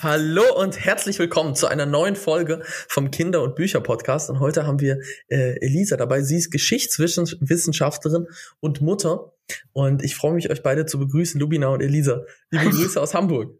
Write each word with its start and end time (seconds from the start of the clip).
Hallo 0.00 0.42
und 0.56 0.84
herzlich 0.84 1.18
willkommen 1.20 1.54
zu 1.54 1.68
einer 1.68 1.86
neuen 1.86 2.16
Folge 2.16 2.62
vom 2.88 3.12
Kinder- 3.12 3.42
und 3.42 3.54
Bücher-Podcast. 3.54 4.30
Und 4.30 4.40
heute 4.40 4.66
haben 4.66 4.80
wir 4.80 4.98
äh, 5.28 5.60
Elisa 5.60 5.96
dabei. 5.96 6.22
Sie 6.22 6.36
ist 6.36 6.50
Geschichtswissenschaftlerin 6.50 8.26
und 8.58 8.80
Mutter. 8.80 9.32
Und 9.72 10.02
ich 10.02 10.14
freue 10.16 10.32
mich, 10.32 10.50
euch 10.50 10.62
beide 10.62 10.86
zu 10.86 10.98
begrüßen, 10.98 11.40
Lubina 11.40 11.68
und 11.68 11.82
Elisa. 11.82 12.22
Liebe 12.50 12.70
Grüße 12.70 13.00
aus 13.00 13.14
Hamburg. 13.14 13.58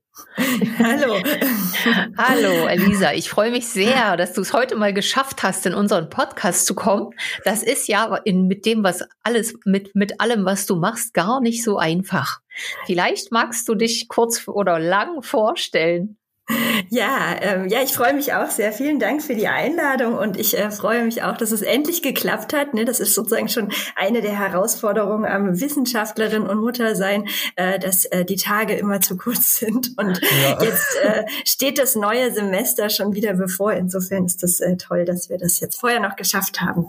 Hallo. 0.79 1.23
Hallo, 2.19 2.67
Elisa. 2.67 3.13
Ich 3.15 3.31
freue 3.31 3.51
mich 3.51 3.67
sehr, 3.67 4.17
dass 4.19 4.35
du 4.35 4.43
es 4.43 4.53
heute 4.53 4.77
mal 4.77 4.93
geschafft 4.93 5.43
hast, 5.43 5.65
in 5.65 5.73
unseren 5.73 6.11
Podcast 6.11 6.67
zu 6.67 6.75
kommen. 6.75 7.11
Das 7.45 7.63
ist 7.63 7.89
ja 7.89 8.17
in, 8.25 8.47
mit 8.47 8.67
dem, 8.67 8.85
was 8.85 9.05
alles, 9.23 9.55
mit, 9.65 9.95
mit 9.95 10.21
allem, 10.21 10.45
was 10.45 10.67
du 10.67 10.77
machst, 10.77 11.15
gar 11.15 11.41
nicht 11.41 11.65
so 11.65 11.79
einfach. 11.79 12.41
Vielleicht 12.85 13.33
magst 13.33 13.67
du 13.69 13.75
dich 13.75 14.09
kurz 14.09 14.47
oder 14.47 14.79
lang 14.79 15.23
vorstellen. 15.23 16.19
Ja, 16.91 17.37
ähm, 17.41 17.69
ja, 17.69 17.83
ich 17.83 17.93
freue 17.93 18.15
mich 18.15 18.35
auch 18.35 18.51
sehr. 18.51 18.73
Vielen 18.73 18.99
Dank 18.99 19.23
für 19.23 19.35
die 19.35 19.49
Einladung 19.49 20.15
und 20.19 20.39
ich 20.39 20.59
äh, 20.59 20.71
freue 20.71 21.05
mich 21.05 21.23
auch, 21.23 21.37
dass 21.37 21.51
es 21.51 21.63
endlich 21.63 22.03
geklappt 22.03 22.53
hat. 22.53 22.75
Ne? 22.75 22.85
Das 22.85 23.01
ist 23.01 23.15
sozusagen 23.15 23.49
schon 23.49 23.73
eine 23.97 24.21
der 24.21 24.39
Herausforderungen 24.39 25.25
am 25.25 25.61
Wissenschaftlerin 25.61 26.43
und 26.43 26.61
Mutter 26.61 26.95
sein, 26.95 27.27
äh, 27.57 27.79
dass 27.79 28.05
äh, 28.07 28.25
die 28.25 28.37
Tage 28.37 28.75
immer 28.75 29.01
zu 29.01 29.17
kurz 29.17 29.57
sind. 29.59 29.93
Und 29.97 30.21
ja. 30.43 30.63
jetzt 30.63 30.99
äh, 31.03 31.25
steht 31.45 31.79
das 31.79 31.97
neue 31.97 32.33
Semester 32.33 32.91
schon 32.91 33.15
wieder 33.15 33.35
bevor. 33.35 33.73
Insofern 33.73 34.27
ist 34.27 34.43
das 34.43 34.61
äh, 34.61 34.77
toll, 34.77 35.05
dass 35.05 35.31
wir 35.31 35.39
das 35.39 35.61
jetzt 35.61 35.81
vorher 35.81 36.01
noch 36.01 36.17
geschafft 36.17 36.61
haben. 36.61 36.89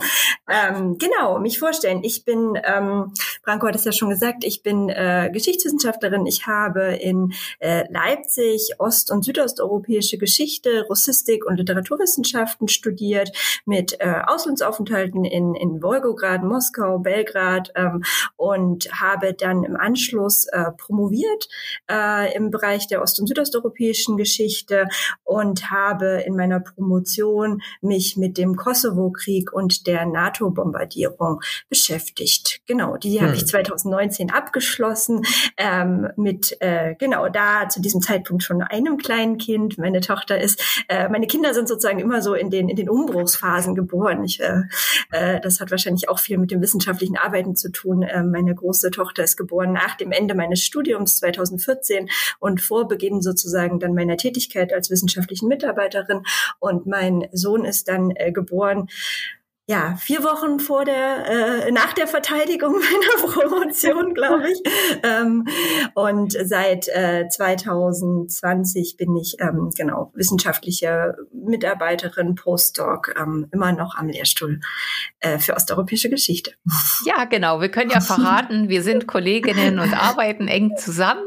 Ähm, 0.49 0.97
genau, 0.97 1.39
mich 1.39 1.59
vorstellen. 1.59 2.03
Ich 2.03 2.25
bin, 2.25 2.59
ähm, 2.63 3.13
Branko 3.43 3.67
hat 3.67 3.75
es 3.75 3.85
ja 3.85 3.91
schon 3.91 4.09
gesagt, 4.09 4.43
ich 4.43 4.63
bin 4.63 4.89
äh, 4.89 5.29
Geschichtswissenschaftlerin. 5.31 6.25
Ich 6.25 6.47
habe 6.47 6.93
in 6.95 7.33
äh, 7.59 7.85
Leipzig 7.89 8.75
Ost- 8.79 9.11
und 9.11 9.23
Südost 9.23 9.52
osteuropäische 9.53 10.17
Geschichte, 10.17 10.85
Russistik 10.89 11.45
und 11.45 11.57
Literaturwissenschaften 11.57 12.67
studiert, 12.67 13.31
mit 13.65 13.99
äh, 13.99 14.21
Auslandsaufenthalten 14.25 15.25
in, 15.25 15.55
in 15.55 15.81
Wolgograd, 15.81 16.43
Moskau, 16.43 16.99
Belgrad 16.99 17.71
ähm, 17.75 18.03
und 18.35 18.91
habe 18.91 19.33
dann 19.33 19.63
im 19.63 19.75
Anschluss 19.75 20.45
äh, 20.47 20.71
promoviert 20.77 21.47
äh, 21.89 22.35
im 22.35 22.49
Bereich 22.49 22.87
der 22.87 23.01
ost- 23.01 23.19
und 23.19 23.27
südosteuropäischen 23.27 24.17
Geschichte 24.17 24.87
und 25.23 25.69
habe 25.69 26.23
in 26.25 26.35
meiner 26.35 26.59
Promotion 26.59 27.61
mich 27.81 28.17
mit 28.17 28.37
dem 28.37 28.55
Kosovo-Krieg 28.55 29.53
und 29.53 29.87
der 29.87 30.05
NATO-Bombardierung 30.05 31.41
beschäftigt. 31.69 32.61
Genau, 32.65 32.97
die 32.97 33.19
hm. 33.19 33.27
habe 33.27 33.35
ich 33.35 33.45
2019 33.45 34.31
abgeschlossen 34.31 35.23
ähm, 35.57 36.09
mit 36.15 36.57
äh, 36.59 36.95
genau 36.95 37.29
da 37.29 37.69
zu 37.69 37.81
diesem 37.81 38.01
Zeitpunkt 38.01 38.43
schon 38.43 38.61
einem 38.61 38.97
kleinen 38.97 39.32
Kind, 39.37 39.77
meine 39.77 40.01
Tochter 40.01 40.39
ist, 40.39 40.85
äh, 40.87 41.09
meine 41.09 41.27
Kinder 41.27 41.53
sind 41.53 41.67
sozusagen 41.67 41.99
immer 41.99 42.21
so 42.21 42.33
in 42.33 42.49
den, 42.49 42.69
in 42.69 42.75
den 42.75 42.89
Umbruchsphasen 42.89 43.75
geboren. 43.75 44.23
Ich, 44.23 44.39
äh, 44.39 44.61
äh, 45.11 45.39
das 45.41 45.59
hat 45.59 45.71
wahrscheinlich 45.71 46.09
auch 46.09 46.19
viel 46.19 46.37
mit 46.37 46.51
dem 46.51 46.61
wissenschaftlichen 46.61 47.17
Arbeiten 47.17 47.55
zu 47.55 47.71
tun. 47.71 48.03
Äh, 48.03 48.23
meine 48.23 48.53
große 48.53 48.91
Tochter 48.91 49.23
ist 49.23 49.37
geboren 49.37 49.73
nach 49.73 49.95
dem 49.95 50.11
Ende 50.11 50.35
meines 50.35 50.61
Studiums 50.63 51.17
2014 51.17 52.09
und 52.39 52.61
vor 52.61 52.87
Beginn 52.87 53.21
sozusagen 53.21 53.79
dann 53.79 53.93
meiner 53.93 54.17
Tätigkeit 54.17 54.73
als 54.73 54.89
wissenschaftlichen 54.89 55.47
Mitarbeiterin. 55.47 56.23
Und 56.59 56.85
mein 56.85 57.27
Sohn 57.31 57.65
ist 57.65 57.87
dann 57.87 58.11
äh, 58.15 58.31
geboren 58.31 58.87
ja, 59.65 59.95
vier 59.95 60.23
Wochen 60.23 60.59
vor 60.59 60.83
der, 60.83 61.67
äh, 61.67 61.71
nach 61.71 61.93
der 61.93 62.07
Verteidigung 62.07 62.73
meiner 62.73 63.31
Promotion, 63.33 64.13
glaube 64.13 64.51
ich. 64.51 64.61
ähm, 65.03 65.47
und 65.95 66.33
seit 66.33 66.89
äh, 66.89 67.27
2020 67.29 68.97
bin 68.97 69.15
ich 69.15 69.37
ähm, 69.39 69.69
genau 69.75 70.11
wissenschaftliche 70.15 71.15
Mitarbeiterin, 71.31 72.35
Postdoc, 72.35 73.15
ähm, 73.17 73.47
immer 73.53 73.71
noch 73.71 73.95
am 73.95 74.09
Lehrstuhl 74.09 74.59
äh, 75.21 75.39
für 75.39 75.55
osteuropäische 75.55 76.09
Geschichte. 76.09 76.51
Ja, 77.05 77.23
genau. 77.23 77.61
Wir 77.61 77.69
können 77.69 77.89
ja 77.89 78.01
verraten, 78.01 78.67
wir 78.67 78.83
sind 78.83 79.07
Kolleginnen 79.07 79.79
und 79.79 79.93
arbeiten 79.93 80.49
eng 80.49 80.75
zusammen, 80.77 81.23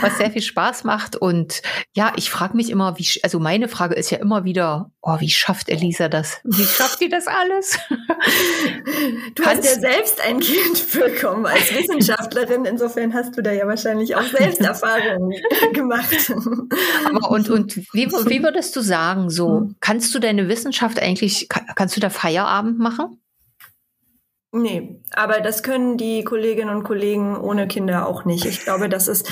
was 0.00 0.18
sehr 0.18 0.32
viel 0.32 0.42
Spaß 0.42 0.82
macht. 0.82 1.14
Und 1.14 1.62
ja, 1.92 2.12
ich 2.16 2.30
frage 2.30 2.56
mich 2.56 2.70
immer, 2.70 2.98
wie, 2.98 3.06
also 3.22 3.38
meine 3.38 3.68
Frage 3.68 3.94
ist 3.94 4.10
ja 4.10 4.18
immer 4.18 4.42
wieder, 4.42 4.90
oh, 5.02 5.20
wie 5.20 5.30
schafft 5.30 5.68
Elisa 5.68 6.08
das? 6.08 6.40
Wie 6.42 6.64
schafft 6.64 7.00
die 7.00 7.08
das 7.08 7.28
alles? 7.28 7.59
Alles. 7.60 7.78
Du 9.34 9.44
hast 9.44 9.64
ja 9.64 9.80
selbst 9.80 10.20
ein 10.20 10.40
Kind 10.40 10.90
bekommen 10.92 11.46
als 11.46 11.72
Wissenschaftlerin. 11.74 12.64
Insofern 12.64 13.14
hast 13.14 13.36
du 13.36 13.42
da 13.42 13.52
ja 13.52 13.66
wahrscheinlich 13.66 14.14
auch 14.14 14.24
selbst 14.24 14.60
Erfahrungen 14.60 15.32
gemacht. 15.72 16.32
Aber 17.06 17.30
und, 17.30 17.48
und 17.48 17.76
wie, 17.76 18.06
wie 18.10 18.42
würdest 18.42 18.74
du 18.76 18.80
sagen, 18.80 19.30
so, 19.30 19.60
hm. 19.60 19.76
kannst 19.80 20.14
du 20.14 20.18
deine 20.18 20.48
Wissenschaft 20.48 21.00
eigentlich, 21.00 21.48
kannst 21.74 21.96
du 21.96 22.00
da 22.00 22.10
Feierabend 22.10 22.78
machen? 22.78 23.20
Nee, 24.52 25.00
aber 25.12 25.40
das 25.40 25.62
können 25.62 25.96
die 25.96 26.24
Kolleginnen 26.24 26.74
und 26.74 26.82
Kollegen 26.82 27.36
ohne 27.36 27.68
Kinder 27.68 28.08
auch 28.08 28.24
nicht. 28.24 28.46
Ich 28.46 28.64
glaube, 28.64 28.88
das 28.88 29.06
ist 29.06 29.30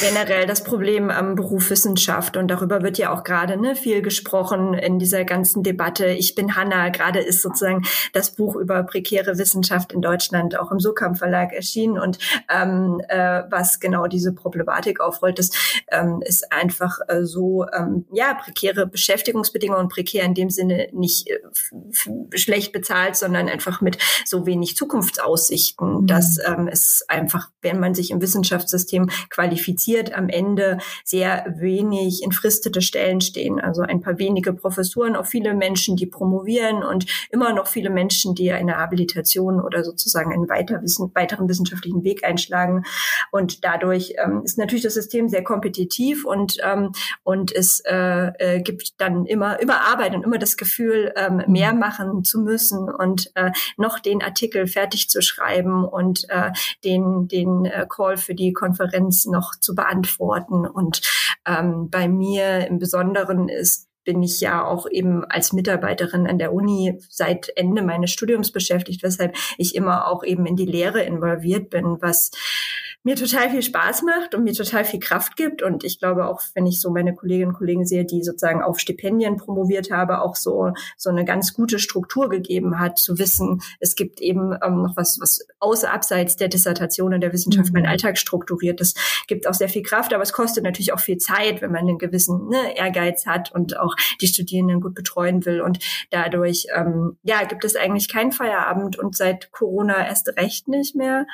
generell 0.00 0.46
das 0.46 0.62
Problem 0.62 1.10
am 1.10 1.34
Beruf 1.34 1.70
Wissenschaft 1.70 2.36
und 2.36 2.46
darüber 2.46 2.80
wird 2.80 2.96
ja 2.96 3.12
auch 3.12 3.24
gerade 3.24 3.56
ne, 3.56 3.74
viel 3.74 4.00
gesprochen 4.00 4.74
in 4.74 5.00
dieser 5.00 5.24
ganzen 5.24 5.64
Debatte. 5.64 6.06
Ich 6.10 6.36
bin 6.36 6.54
Hanna, 6.54 6.90
gerade 6.90 7.18
ist 7.18 7.42
sozusagen 7.42 7.82
das 8.12 8.36
Buch 8.36 8.54
über 8.54 8.84
prekäre 8.84 9.38
Wissenschaft 9.38 9.92
in 9.92 10.02
Deutschland 10.02 10.56
auch 10.56 10.70
im 10.70 10.78
Sokamp 10.78 11.18
Verlag 11.18 11.52
erschienen 11.52 11.98
und 11.98 12.18
ähm, 12.48 13.02
äh, 13.08 13.42
was 13.50 13.80
genau 13.80 14.06
diese 14.06 14.32
Problematik 14.32 15.00
aufrollt, 15.00 15.40
das 15.40 15.50
ähm, 15.88 16.22
ist 16.24 16.52
einfach 16.52 17.00
äh, 17.08 17.24
so, 17.24 17.66
ähm, 17.76 18.06
ja, 18.12 18.34
prekäre 18.34 18.86
Beschäftigungsbedingungen, 18.86 19.88
prekär 19.88 20.22
in 20.22 20.34
dem 20.34 20.50
Sinne 20.50 20.90
nicht 20.92 21.28
äh, 21.28 21.40
schlecht 22.38 22.72
bezahlt, 22.72 23.16
sondern 23.16 23.48
einfach 23.48 23.80
mit 23.80 23.98
so 24.24 24.46
wenig 24.46 24.59
wenig 24.60 24.76
Zukunftsaussichten, 24.76 26.02
mhm. 26.02 26.06
dass 26.06 26.38
ähm, 26.46 26.68
es 26.68 27.02
einfach, 27.08 27.48
wenn 27.62 27.80
man 27.80 27.94
sich 27.94 28.10
im 28.10 28.20
Wissenschaftssystem 28.20 29.08
qualifiziert, 29.30 30.14
am 30.14 30.28
Ende 30.28 30.78
sehr 31.04 31.46
wenig 31.58 32.22
entfristete 32.22 32.82
Stellen 32.82 33.20
stehen. 33.20 33.58
Also 33.58 33.82
ein 33.82 34.02
paar 34.02 34.18
wenige 34.18 34.52
Professuren 34.52 35.16
auf 35.16 35.28
viele 35.28 35.54
Menschen, 35.54 35.96
die 35.96 36.06
promovieren 36.06 36.82
und 36.82 37.06
immer 37.30 37.54
noch 37.54 37.66
viele 37.66 37.90
Menschen, 37.90 38.34
die 38.34 38.52
eine 38.52 38.76
Habilitation 38.76 39.60
oder 39.60 39.82
sozusagen 39.82 40.32
einen 40.32 40.48
weiter 40.48 40.82
wissen, 40.82 41.10
weiteren 41.14 41.48
wissenschaftlichen 41.48 42.04
Weg 42.04 42.22
einschlagen. 42.24 42.84
Und 43.32 43.64
dadurch 43.64 44.14
ähm, 44.22 44.42
ist 44.44 44.58
natürlich 44.58 44.84
das 44.84 44.94
System 44.94 45.28
sehr 45.28 45.42
kompetitiv 45.42 46.24
und, 46.24 46.58
ähm, 46.62 46.92
und 47.22 47.54
es 47.54 47.80
äh, 47.86 48.32
äh, 48.38 48.60
gibt 48.60 49.00
dann 49.00 49.24
immer, 49.24 49.58
immer 49.60 49.80
Arbeit 49.80 50.14
und 50.14 50.22
immer 50.22 50.38
das 50.38 50.56
Gefühl, 50.58 51.12
ähm, 51.16 51.42
mehr 51.46 51.72
mhm. 51.72 51.78
machen 51.78 52.24
zu 52.24 52.40
müssen 52.40 52.90
und 52.90 53.30
äh, 53.34 53.52
noch 53.78 53.98
den 53.98 54.22
Artikel 54.22 54.49
Artikel 54.50 54.66
fertig 54.66 55.08
zu 55.08 55.22
schreiben 55.22 55.84
und 55.84 56.28
äh, 56.28 56.50
den, 56.84 57.28
den 57.28 57.64
äh, 57.64 57.86
Call 57.88 58.16
für 58.16 58.34
die 58.34 58.52
Konferenz 58.52 59.26
noch 59.26 59.52
zu 59.60 59.74
beantworten. 59.74 60.66
Und 60.66 61.00
ähm, 61.46 61.88
bei 61.90 62.08
mir 62.08 62.66
im 62.66 62.78
Besonderen 62.78 63.48
ist 63.48 63.86
bin 64.02 64.22
ich 64.22 64.40
ja 64.40 64.64
auch 64.64 64.86
eben 64.90 65.26
als 65.26 65.52
Mitarbeiterin 65.52 66.26
an 66.26 66.38
der 66.38 66.54
Uni 66.54 66.98
seit 67.10 67.52
Ende 67.54 67.82
meines 67.82 68.10
Studiums 68.10 68.50
beschäftigt, 68.50 69.02
weshalb 69.02 69.36
ich 69.58 69.74
immer 69.74 70.08
auch 70.08 70.24
eben 70.24 70.46
in 70.46 70.56
die 70.56 70.64
Lehre 70.64 71.02
involviert 71.02 71.68
bin, 71.68 71.98
was 72.00 72.30
mir 73.02 73.16
total 73.16 73.48
viel 73.50 73.62
Spaß 73.62 74.02
macht 74.02 74.34
und 74.34 74.44
mir 74.44 74.52
total 74.52 74.84
viel 74.84 75.00
Kraft 75.00 75.36
gibt. 75.36 75.62
Und 75.62 75.84
ich 75.84 75.98
glaube 75.98 76.26
auch, 76.26 76.42
wenn 76.54 76.66
ich 76.66 76.80
so 76.80 76.90
meine 76.90 77.14
Kolleginnen 77.14 77.52
und 77.52 77.56
Kollegen 77.56 77.86
sehe, 77.86 78.04
die 78.04 78.22
sozusagen 78.22 78.62
auf 78.62 78.78
Stipendien 78.78 79.38
promoviert 79.38 79.90
habe, 79.90 80.20
auch 80.20 80.36
so, 80.36 80.72
so 80.98 81.08
eine 81.08 81.24
ganz 81.24 81.54
gute 81.54 81.78
Struktur 81.78 82.28
gegeben 82.28 82.78
hat, 82.78 82.98
zu 82.98 83.18
wissen, 83.18 83.62
es 83.78 83.94
gibt 83.94 84.20
eben 84.20 84.54
ähm, 84.62 84.82
noch 84.82 84.96
was, 84.96 85.18
was 85.20 85.46
außer 85.60 85.90
abseits 85.90 86.36
der 86.36 86.48
Dissertation 86.48 87.14
und 87.14 87.22
der 87.22 87.32
Wissenschaft 87.32 87.68
mhm. 87.68 87.80
mein 87.80 87.86
Alltag 87.86 88.18
strukturiert. 88.18 88.80
Das 88.80 88.94
gibt 89.26 89.48
auch 89.48 89.54
sehr 89.54 89.70
viel 89.70 89.82
Kraft, 89.82 90.12
aber 90.12 90.22
es 90.22 90.34
kostet 90.34 90.64
natürlich 90.64 90.92
auch 90.92 91.00
viel 91.00 91.16
Zeit, 91.18 91.62
wenn 91.62 91.72
man 91.72 91.80
einen 91.80 91.98
gewissen 91.98 92.48
ne, 92.48 92.76
Ehrgeiz 92.76 93.24
hat 93.24 93.50
und 93.52 93.78
auch 93.78 93.96
die 94.20 94.26
Studierenden 94.26 94.82
gut 94.82 94.94
betreuen 94.94 95.46
will. 95.46 95.62
Und 95.62 95.78
dadurch, 96.10 96.66
ähm, 96.76 97.16
ja, 97.22 97.44
gibt 97.44 97.64
es 97.64 97.76
eigentlich 97.76 98.08
keinen 98.08 98.32
Feierabend 98.32 98.98
und 98.98 99.16
seit 99.16 99.52
Corona 99.52 100.06
erst 100.06 100.28
recht 100.36 100.68
nicht 100.68 100.94
mehr, 100.94 101.26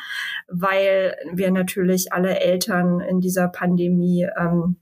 weil 0.47 1.17
wir 1.33 1.56
natürlich 1.57 2.13
alle 2.13 2.39
Eltern 2.41 3.01
in 3.01 3.21
dieser 3.21 3.49
Pandemie 3.49 4.29
ähm, 4.39 4.77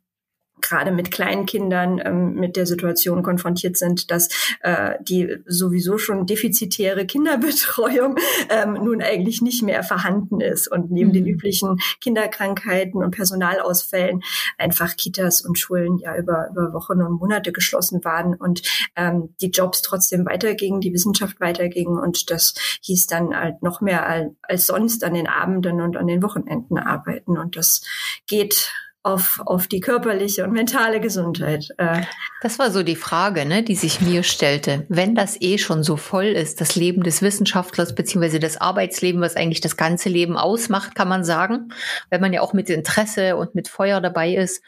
gerade 0.64 0.90
mit 0.90 1.11
kleinen 1.11 1.46
Kindern 1.46 2.00
ähm, 2.05 2.34
mit 2.34 2.56
der 2.56 2.66
Situation 2.66 3.22
konfrontiert 3.22 3.76
sind, 3.76 4.11
dass 4.11 4.28
äh, 4.61 4.94
die 5.02 5.37
sowieso 5.46 5.99
schon 5.99 6.26
defizitäre 6.26 7.06
Kinderbetreuung 7.06 8.16
ähm, 8.50 8.75
nun 8.75 9.02
eigentlich 9.02 9.43
nicht 9.43 9.62
mehr 9.62 9.82
vorhanden 9.82 10.40
ist. 10.40 10.70
Und 10.70 10.90
neben 10.90 11.11
mhm. 11.11 11.14
den 11.14 11.26
üblichen 11.26 11.76
Kinderkrankheiten 12.00 13.02
und 13.02 13.11
Personalausfällen 13.11 14.22
einfach 14.58 14.96
Kitas 14.96 15.43
und 15.43 15.58
Schulen 15.58 15.99
ja 15.99 16.16
über, 16.16 16.49
über 16.50 16.72
Wochen 16.72 17.02
und 17.02 17.20
Monate 17.20 17.52
geschlossen 17.52 18.05
waren 18.05 18.34
und 18.34 18.62
ähm, 18.96 19.34
die 19.40 19.50
Jobs 19.50 19.82
trotzdem 19.82 20.25
weitergingen, 20.26 20.81
die 20.81 20.93
Wissenschaft 20.93 21.40
weiterging 21.40 21.88
und 21.88 22.31
das 22.31 22.55
hieß 22.82 23.06
dann 23.06 23.37
halt 23.37 23.62
noch 23.62 23.81
mehr 23.81 24.06
als, 24.06 24.32
als 24.43 24.67
sonst 24.67 25.05
an 25.05 25.14
den 25.14 25.26
Abenden 25.26 25.81
und 25.81 25.96
an 25.96 26.06
den 26.06 26.22
Wochenenden 26.22 26.78
arbeiten. 26.78 27.37
Und 27.37 27.56
das 27.56 27.82
geht 28.26 28.72
auf, 29.05 29.43
auf 29.45 29.69
die 29.69 29.81
körperliche 29.81 30.45
und 30.45 30.53
mentale 30.53 30.99
Gesundheit. 30.99 31.69
Äh. 31.77 32.03
Das 32.41 32.59
war 32.59 32.71
so 32.71 32.83
die 32.83 32.97
Frage, 32.97 33.45
ne, 33.45 33.62
die 33.62 33.75
sich 33.75 34.01
mir 34.01 34.23
stellte. 34.23 34.87
Wenn 34.89 35.15
das 35.15 35.41
eh 35.41 35.59
schon 35.59 35.83
so 35.83 35.97
voll 35.97 36.25
ist, 36.25 36.61
das 36.62 36.75
Leben 36.75 37.03
des 37.03 37.21
Wissenschaftlers 37.21 37.95
beziehungsweise 37.95 38.41
das 38.41 38.56
Arbeitsleben, 38.56 39.21
was 39.21 39.37
eigentlich 39.37 39.61
das 39.61 39.77
ganze 39.77 40.09
Leben 40.09 40.39
ausmacht, 40.39 40.95
kann 40.95 41.09
man 41.09 41.23
sagen, 41.23 41.71
wenn 42.09 42.23
man 42.23 42.33
ja 42.33 42.41
auch 42.41 42.55
mit 42.55 42.71
Interesse 42.71 43.37
und 43.37 43.55
mit 43.55 43.69
Feuer 43.69 44.01
dabei 44.01 44.35
ist, 44.35 44.62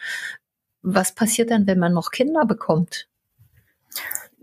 was 0.82 1.14
passiert 1.14 1.50
dann, 1.50 1.66
wenn 1.66 1.78
man 1.78 1.94
noch 1.94 2.10
Kinder 2.10 2.44
bekommt? 2.44 3.08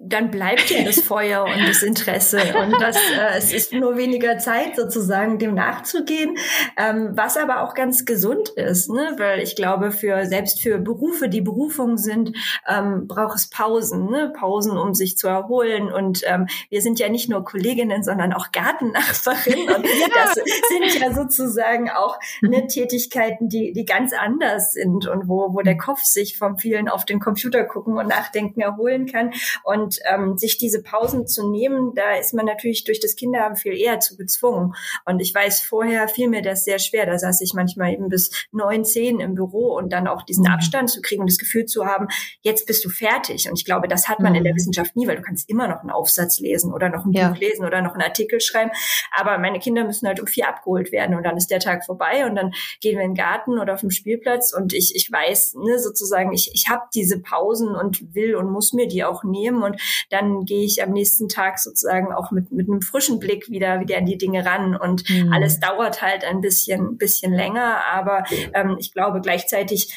Dann 0.05 0.31
bleibt 0.31 0.69
ja 0.69 0.83
das 0.83 0.99
Feuer 0.99 1.43
und 1.45 1.67
das 1.67 1.81
Interesse 1.81 2.39
und 2.57 2.73
das, 2.79 2.97
äh, 2.97 3.37
es 3.37 3.53
ist 3.53 3.71
nur 3.71 3.97
weniger 3.97 4.37
Zeit 4.37 4.75
sozusagen 4.75 5.39
dem 5.39 5.55
nachzugehen, 5.55 6.37
ähm, 6.77 7.11
was 7.13 7.37
aber 7.37 7.61
auch 7.61 7.73
ganz 7.73 8.05
gesund 8.05 8.49
ist, 8.49 8.89
ne? 8.89 9.15
weil 9.17 9.39
ich 9.39 9.55
glaube 9.55 9.91
für 9.91 10.25
selbst 10.25 10.61
für 10.61 10.77
Berufe, 10.77 11.29
die 11.29 11.41
Berufung 11.41 11.97
sind, 11.97 12.35
ähm, 12.67 13.07
braucht 13.07 13.37
es 13.37 13.49
Pausen, 13.49 14.09
ne? 14.09 14.33
Pausen, 14.37 14.77
um 14.77 14.93
sich 14.93 15.17
zu 15.17 15.27
erholen 15.27 15.91
und 15.91 16.21
ähm, 16.25 16.47
wir 16.69 16.81
sind 16.81 16.99
ja 16.99 17.09
nicht 17.09 17.29
nur 17.29 17.43
Kolleginnen, 17.43 18.03
sondern 18.03 18.33
auch 18.33 18.51
Gartennachbarinnen 18.51 19.73
und 19.75 19.85
ja. 19.85 20.07
das 20.13 20.33
sind 20.33 21.01
ja 21.01 21.13
sozusagen 21.13 21.89
auch 21.89 22.19
ne, 22.41 22.67
Tätigkeiten, 22.67 23.49
die 23.49 23.73
die 23.73 23.85
ganz 23.85 24.13
anders 24.13 24.73
sind 24.73 25.07
und 25.07 25.27
wo 25.27 25.53
wo 25.53 25.61
der 25.61 25.77
Kopf 25.77 26.01
sich 26.03 26.37
vom 26.37 26.57
vielen 26.57 26.89
auf 26.89 27.05
den 27.05 27.19
Computer 27.19 27.63
gucken 27.63 27.97
und 27.97 28.07
nachdenken 28.07 28.61
erholen 28.61 29.05
kann 29.05 29.31
und 29.63 29.92
und 29.93 29.99
ähm, 30.11 30.37
sich 30.37 30.57
diese 30.57 30.81
Pausen 30.81 31.27
zu 31.27 31.49
nehmen, 31.49 31.93
da 31.95 32.15
ist 32.15 32.33
man 32.33 32.45
natürlich 32.45 32.83
durch 32.83 32.99
das 32.99 33.15
Kinderhaben 33.15 33.55
viel 33.55 33.73
eher 33.73 33.99
zu 33.99 34.17
gezwungen. 34.17 34.73
Und 35.05 35.19
ich 35.19 35.33
weiß, 35.33 35.61
vorher 35.61 36.07
fiel 36.07 36.29
mir 36.29 36.41
das 36.41 36.63
sehr 36.63 36.79
schwer. 36.79 37.05
Da 37.05 37.17
saß 37.17 37.41
ich 37.41 37.53
manchmal 37.53 37.93
eben 37.93 38.09
bis 38.09 38.31
neun, 38.51 38.85
zehn 38.85 39.19
im 39.19 39.35
Büro 39.35 39.75
und 39.75 39.91
dann 39.91 40.07
auch 40.07 40.23
diesen 40.23 40.43
mhm. 40.43 40.51
Abstand 40.51 40.89
zu 40.89 41.01
kriegen 41.01 41.21
und 41.21 41.29
das 41.29 41.37
Gefühl 41.37 41.65
zu 41.65 41.85
haben, 41.85 42.07
jetzt 42.41 42.65
bist 42.65 42.83
du 42.85 42.89
fertig. 42.89 43.49
Und 43.49 43.57
ich 43.57 43.65
glaube, 43.65 43.87
das 43.87 44.07
hat 44.07 44.19
man 44.19 44.35
in 44.35 44.43
der 44.43 44.53
mhm. 44.53 44.57
Wissenschaft 44.57 44.95
nie, 44.95 45.07
weil 45.07 45.17
du 45.17 45.21
kannst 45.21 45.49
immer 45.49 45.67
noch 45.67 45.81
einen 45.81 45.91
Aufsatz 45.91 46.39
lesen 46.39 46.73
oder 46.73 46.89
noch 46.89 47.05
ein 47.05 47.11
ja. 47.11 47.29
Buch 47.29 47.37
lesen 47.37 47.65
oder 47.65 47.81
noch 47.81 47.93
einen 47.93 48.03
Artikel 48.03 48.39
schreiben. 48.41 48.71
Aber 49.11 49.37
meine 49.37 49.59
Kinder 49.59 49.83
müssen 49.83 50.07
halt 50.07 50.19
um 50.19 50.27
vier 50.27 50.47
abgeholt 50.47 50.91
werden 50.91 51.15
und 51.15 51.23
dann 51.23 51.37
ist 51.37 51.51
der 51.51 51.59
Tag 51.59 51.85
vorbei 51.85 52.25
und 52.25 52.35
dann 52.35 52.51
gehen 52.81 52.97
wir 52.97 53.03
in 53.03 53.11
den 53.11 53.17
Garten 53.17 53.59
oder 53.59 53.73
auf 53.73 53.81
den 53.81 53.91
Spielplatz 53.91 54.53
und 54.53 54.73
ich, 54.73 54.95
ich 54.95 55.11
weiß, 55.11 55.55
ne, 55.55 55.79
sozusagen, 55.79 56.33
ich, 56.33 56.51
ich 56.53 56.69
habe 56.69 56.83
diese 56.93 57.19
Pausen 57.19 57.69
und 57.75 58.13
will 58.13 58.35
und 58.35 58.51
muss 58.51 58.73
mir 58.73 58.87
die 58.87 59.03
auch 59.03 59.23
nehmen 59.23 59.63
und 59.63 59.79
dann 60.09 60.45
gehe 60.45 60.63
ich 60.63 60.83
am 60.83 60.91
nächsten 60.91 61.29
Tag 61.29 61.59
sozusagen 61.59 62.13
auch 62.13 62.31
mit, 62.31 62.51
mit 62.51 62.67
einem 62.67 62.81
frischen 62.81 63.19
Blick 63.19 63.49
wieder, 63.49 63.79
wieder 63.79 63.97
an 63.97 64.05
die 64.05 64.17
Dinge 64.17 64.45
ran. 64.45 64.75
Und 64.75 65.09
mhm. 65.09 65.31
alles 65.31 65.59
dauert 65.59 66.01
halt 66.01 66.23
ein 66.23 66.41
bisschen, 66.41 66.97
bisschen 66.97 67.33
länger. 67.33 67.85
Aber 67.91 68.23
ähm, 68.53 68.77
ich 68.79 68.93
glaube 68.93 69.21
gleichzeitig, 69.21 69.93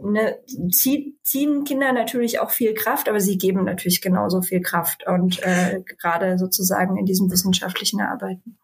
ne, 0.00 0.38
zieh, 0.70 1.16
ziehen 1.22 1.64
Kinder 1.64 1.92
natürlich 1.92 2.40
auch 2.40 2.50
viel 2.50 2.74
Kraft, 2.74 3.08
aber 3.08 3.20
sie 3.20 3.38
geben 3.38 3.64
natürlich 3.64 4.00
genauso 4.00 4.42
viel 4.42 4.60
Kraft 4.60 5.06
und 5.06 5.42
äh, 5.42 5.80
gerade 5.98 6.38
sozusagen 6.38 6.96
in 6.96 7.06
diesem 7.06 7.30
wissenschaftlichen 7.30 8.00
Arbeiten. 8.00 8.58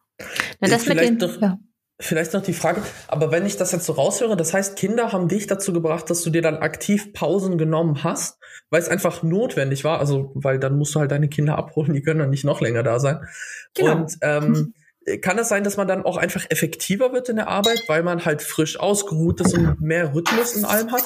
Na, 0.61 0.69
das 0.69 0.85
Vielleicht 0.85 1.13
mit 1.13 1.23
den, 1.23 1.29
doch, 1.29 1.41
ja. 1.41 1.59
Vielleicht 2.01 2.33
noch 2.33 2.43
die 2.43 2.55
Frage, 2.55 2.83
aber 3.09 3.31
wenn 3.31 3.45
ich 3.45 3.57
das 3.57 3.73
jetzt 3.73 3.85
so 3.85 3.93
raushöre, 3.93 4.37
das 4.37 4.55
heißt, 4.55 4.77
Kinder 4.77 5.13
haben 5.13 5.29
dich 5.29 5.47
dazu 5.47 5.73
gebracht, 5.73 6.09
dass 6.09 6.23
du 6.23 6.31
dir 6.31 6.41
dann 6.41 6.57
aktiv 6.57 7.13
Pausen 7.13 7.59
genommen 7.59 8.03
hast, 8.03 8.39
weil 8.71 8.81
es 8.81 8.89
einfach 8.89 9.23
notwendig 9.23 9.85
war, 9.85 10.01
also 10.01 10.33
weil 10.35 10.59
dann 10.59 10.79
musst 10.79 10.95
du 10.95 11.01
halt 11.01 11.11
deine 11.11 11.29
Kinder 11.29 11.59
abholen, 11.59 11.93
die 11.93 12.03
können 12.03 12.21
dann 12.21 12.31
nicht 12.31 12.45
noch 12.45 12.63
länger 12.63 12.83
da 12.83 12.99
sein. 12.99 13.21
Genau. 13.75 13.93
Und 13.93 14.17
ähm, 14.23 14.73
kann 15.21 15.39
es 15.39 15.49
sein, 15.49 15.63
dass 15.63 15.77
man 15.77 15.89
dann 15.89 16.05
auch 16.05 16.17
einfach 16.17 16.47
effektiver 16.49 17.13
wird 17.13 17.29
in 17.29 17.37
der 17.37 17.49
Arbeit, 17.49 17.85
weil 17.87 18.03
man 18.03 18.25
halt 18.25 18.43
frisch 18.43 18.81
ausgeruht 18.81 19.41
ist 19.41 19.55
und 19.55 19.81
mehr 19.81 20.15
Rhythmus 20.15 20.55
in 20.57 20.65
allem 20.65 20.93
hat? 20.93 21.05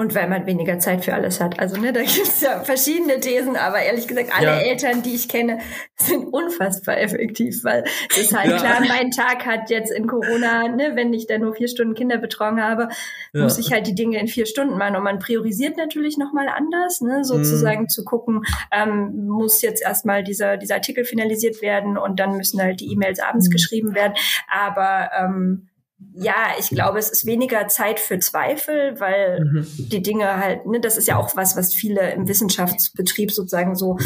Und 0.00 0.14
weil 0.14 0.30
man 0.30 0.46
weniger 0.46 0.78
Zeit 0.78 1.04
für 1.04 1.12
alles 1.12 1.42
hat. 1.42 1.60
Also, 1.60 1.78
ne, 1.78 1.92
da 1.92 2.00
gibt's 2.00 2.40
ja 2.40 2.64
verschiedene 2.64 3.20
Thesen, 3.20 3.54
aber 3.54 3.82
ehrlich 3.82 4.08
gesagt, 4.08 4.30
alle 4.34 4.46
ja. 4.46 4.58
Eltern, 4.60 5.02
die 5.02 5.14
ich 5.14 5.28
kenne, 5.28 5.58
sind 5.96 6.24
unfassbar 6.32 6.98
effektiv, 6.98 7.64
weil 7.64 7.84
es 8.08 8.16
ist 8.16 8.34
halt 8.34 8.50
ja. 8.50 8.56
klar, 8.56 8.80
mein 8.88 9.10
Tag 9.10 9.44
hat 9.44 9.68
jetzt 9.68 9.92
in 9.92 10.06
Corona, 10.06 10.68
ne, 10.68 10.92
wenn 10.94 11.12
ich 11.12 11.26
dann 11.26 11.42
nur 11.42 11.54
vier 11.54 11.68
Stunden 11.68 11.92
Kinderbetreuung 11.92 12.62
habe, 12.62 12.88
ja. 13.34 13.42
muss 13.42 13.58
ich 13.58 13.72
halt 13.72 13.86
die 13.88 13.94
Dinge 13.94 14.18
in 14.18 14.26
vier 14.26 14.46
Stunden 14.46 14.78
machen. 14.78 14.96
Und 14.96 15.02
man 15.02 15.18
priorisiert 15.18 15.76
natürlich 15.76 16.16
nochmal 16.16 16.48
anders, 16.48 17.02
ne, 17.02 17.22
sozusagen 17.22 17.82
mhm. 17.82 17.88
zu 17.90 18.02
gucken, 18.02 18.40
ähm, 18.72 19.26
muss 19.26 19.60
jetzt 19.60 19.82
erstmal 19.82 20.24
dieser, 20.24 20.56
dieser 20.56 20.76
Artikel 20.76 21.04
finalisiert 21.04 21.60
werden 21.60 21.98
und 21.98 22.18
dann 22.18 22.38
müssen 22.38 22.62
halt 22.62 22.80
die 22.80 22.90
E-Mails 22.90 23.20
abends 23.20 23.48
mhm. 23.48 23.52
geschrieben 23.52 23.94
werden. 23.94 24.14
Aber 24.48 25.10
ähm, 25.14 25.68
ja, 26.12 26.54
ich 26.58 26.70
glaube, 26.70 26.98
es 26.98 27.08
ist 27.08 27.24
weniger 27.24 27.68
Zeit 27.68 28.00
für 28.00 28.18
Zweifel, 28.18 28.98
weil 28.98 29.44
mhm. 29.44 29.66
die 29.78 30.02
Dinge 30.02 30.36
halt, 30.36 30.66
ne, 30.66 30.80
das 30.80 30.96
ist 30.96 31.06
ja 31.06 31.16
auch 31.16 31.36
was, 31.36 31.56
was 31.56 31.72
viele 31.72 32.12
im 32.12 32.26
Wissenschaftsbetrieb 32.26 33.30
sozusagen 33.30 33.74
so 33.76 33.96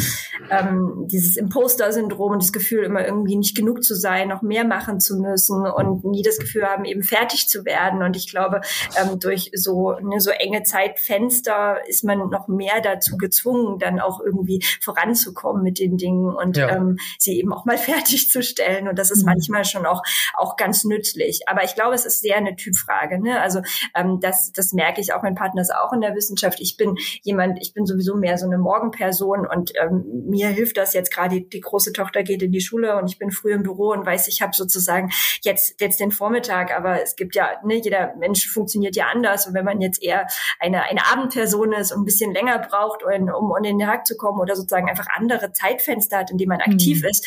ähm, 0.50 1.06
dieses 1.10 1.36
Imposter-Syndrom 1.36 2.32
und 2.32 2.42
das 2.42 2.52
Gefühl, 2.52 2.84
immer 2.84 3.04
irgendwie 3.04 3.36
nicht 3.36 3.56
genug 3.56 3.82
zu 3.82 3.94
sein, 3.94 4.28
noch 4.28 4.42
mehr 4.42 4.64
machen 4.64 5.00
zu 5.00 5.16
müssen 5.16 5.66
und 5.66 6.04
nie 6.04 6.22
das 6.22 6.38
Gefühl 6.38 6.64
haben, 6.64 6.84
eben 6.84 7.02
fertig 7.02 7.48
zu 7.48 7.64
werden. 7.64 8.02
Und 8.02 8.16
ich 8.16 8.30
glaube, 8.30 8.60
ähm, 9.00 9.18
durch 9.18 9.50
so 9.54 9.92
ne, 10.00 10.20
so 10.20 10.30
enge 10.30 10.62
Zeitfenster 10.62 11.78
ist 11.86 12.04
man 12.04 12.18
noch 12.28 12.48
mehr 12.48 12.80
dazu 12.82 13.16
gezwungen, 13.16 13.78
dann 13.78 13.98
auch 13.98 14.20
irgendwie 14.20 14.62
voranzukommen 14.80 15.62
mit 15.62 15.78
den 15.78 15.96
Dingen 15.96 16.34
und 16.34 16.58
ja. 16.58 16.76
ähm, 16.76 16.98
sie 17.18 17.38
eben 17.38 17.52
auch 17.52 17.64
mal 17.64 17.78
fertigzustellen. 17.78 18.88
Und 18.88 18.98
das 18.98 19.10
ist 19.10 19.22
mhm. 19.22 19.30
manchmal 19.30 19.64
schon 19.64 19.86
auch 19.86 20.02
auch 20.34 20.56
ganz 20.56 20.84
nützlich. 20.84 21.48
Aber 21.48 21.64
ich 21.64 21.74
glaube 21.74 21.83
glaube, 21.84 21.94
es 21.94 22.06
ist 22.06 22.20
sehr 22.20 22.36
eine 22.36 22.56
Typfrage. 22.56 23.20
Ne? 23.20 23.40
Also 23.40 23.60
ähm, 23.94 24.18
das, 24.20 24.52
das 24.52 24.72
merke 24.72 25.02
ich 25.02 25.12
auch, 25.12 25.22
mein 25.22 25.34
Partner 25.34 25.60
ist 25.60 25.74
auch 25.74 25.92
in 25.92 26.00
der 26.00 26.14
Wissenschaft. 26.14 26.60
Ich 26.60 26.78
bin 26.78 26.96
jemand, 27.22 27.58
ich 27.60 27.74
bin 27.74 27.84
sowieso 27.84 28.16
mehr 28.16 28.38
so 28.38 28.46
eine 28.46 28.56
Morgenperson 28.56 29.46
und 29.46 29.72
ähm, 29.80 30.04
mir 30.26 30.48
hilft 30.48 30.78
das 30.78 30.94
jetzt 30.94 31.12
gerade, 31.12 31.36
die, 31.36 31.48
die 31.48 31.60
große 31.60 31.92
Tochter 31.92 32.22
geht 32.22 32.42
in 32.42 32.52
die 32.52 32.62
Schule 32.62 32.96
und 32.96 33.10
ich 33.10 33.18
bin 33.18 33.30
früh 33.30 33.52
im 33.52 33.62
Büro 33.62 33.90
und 33.90 34.06
weiß, 34.06 34.28
ich 34.28 34.40
habe 34.40 34.52
sozusagen 34.54 35.10
jetzt, 35.42 35.78
jetzt 35.80 36.00
den 36.00 36.10
Vormittag, 36.10 36.74
aber 36.74 37.02
es 37.02 37.16
gibt 37.16 37.34
ja, 37.34 37.50
ne, 37.64 37.74
jeder 37.76 38.14
Mensch 38.16 38.48
funktioniert 38.48 38.96
ja 38.96 39.06
anders 39.12 39.46
und 39.46 39.52
wenn 39.52 39.64
man 39.64 39.82
jetzt 39.82 40.02
eher 40.02 40.26
eine, 40.60 40.84
eine 40.84 41.06
Abendperson 41.12 41.72
ist 41.74 41.92
und 41.92 42.02
ein 42.02 42.04
bisschen 42.06 42.32
länger 42.32 42.58
braucht, 42.58 43.02
um, 43.02 43.28
um 43.28 43.56
in 43.58 43.62
den 43.62 43.78
Tag 43.78 44.06
zu 44.06 44.16
kommen 44.16 44.40
oder 44.40 44.56
sozusagen 44.56 44.88
einfach 44.88 45.06
andere 45.14 45.52
Zeitfenster 45.52 46.18
hat, 46.18 46.30
in 46.30 46.38
denen 46.38 46.48
man 46.48 46.60
aktiv 46.60 47.02
mhm. 47.02 47.08
ist, 47.08 47.26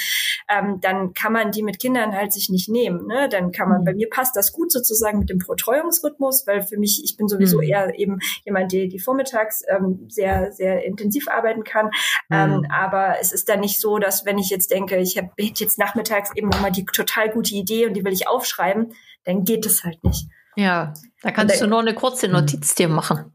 ähm, 0.49 0.79
dann 0.81 1.13
kann 1.13 1.33
man 1.33 1.51
die 1.51 1.61
mit 1.61 1.79
Kindern 1.79 2.15
halt 2.15 2.33
sich 2.33 2.49
nicht 2.49 2.69
nehmen. 2.69 3.05
Ne? 3.05 3.29
Dann 3.29 3.51
kann 3.51 3.69
man, 3.69 3.81
mhm. 3.81 3.85
bei 3.85 3.93
mir 3.93 4.09
passt 4.09 4.35
das 4.35 4.46
gut 4.53 4.71
sozusagen 4.71 5.19
mit 5.19 5.29
dem 5.29 5.39
Betreuungsrhythmus, 5.39 6.45
weil 6.47 6.61
für 6.61 6.77
mich, 6.77 7.01
ich 7.03 7.17
bin 7.17 7.27
sowieso 7.27 7.57
mhm. 7.57 7.63
eher 7.63 7.99
eben 7.99 8.19
jemand, 8.45 8.71
der 8.71 8.87
die 8.87 8.99
vormittags 8.99 9.63
ähm, 9.69 10.05
sehr, 10.09 10.51
sehr 10.51 10.83
intensiv 10.85 11.27
arbeiten 11.27 11.63
kann. 11.63 11.91
Ähm, 12.31 12.57
mhm. 12.57 12.65
Aber 12.71 13.15
es 13.19 13.31
ist 13.31 13.49
dann 13.49 13.59
nicht 13.59 13.79
so, 13.79 13.97
dass 13.97 14.25
wenn 14.25 14.37
ich 14.37 14.49
jetzt 14.49 14.71
denke, 14.71 14.97
ich 14.97 15.17
habe 15.17 15.31
jetzt 15.37 15.77
nachmittags 15.77 16.31
eben 16.35 16.49
nochmal 16.49 16.71
die 16.71 16.85
total 16.85 17.29
gute 17.29 17.55
Idee 17.55 17.87
und 17.87 17.93
die 17.93 18.03
will 18.03 18.13
ich 18.13 18.27
aufschreiben, 18.27 18.93
dann 19.23 19.43
geht 19.43 19.65
es 19.65 19.83
halt 19.83 20.03
nicht. 20.03 20.27
Ja, 20.57 20.93
da 21.23 21.31
kannst 21.31 21.55
dann, 21.55 21.69
du 21.69 21.69
nur 21.71 21.79
eine 21.79 21.95
kurze 21.95 22.27
Notiz 22.27 22.75
dir 22.75 22.87
machen. 22.87 23.33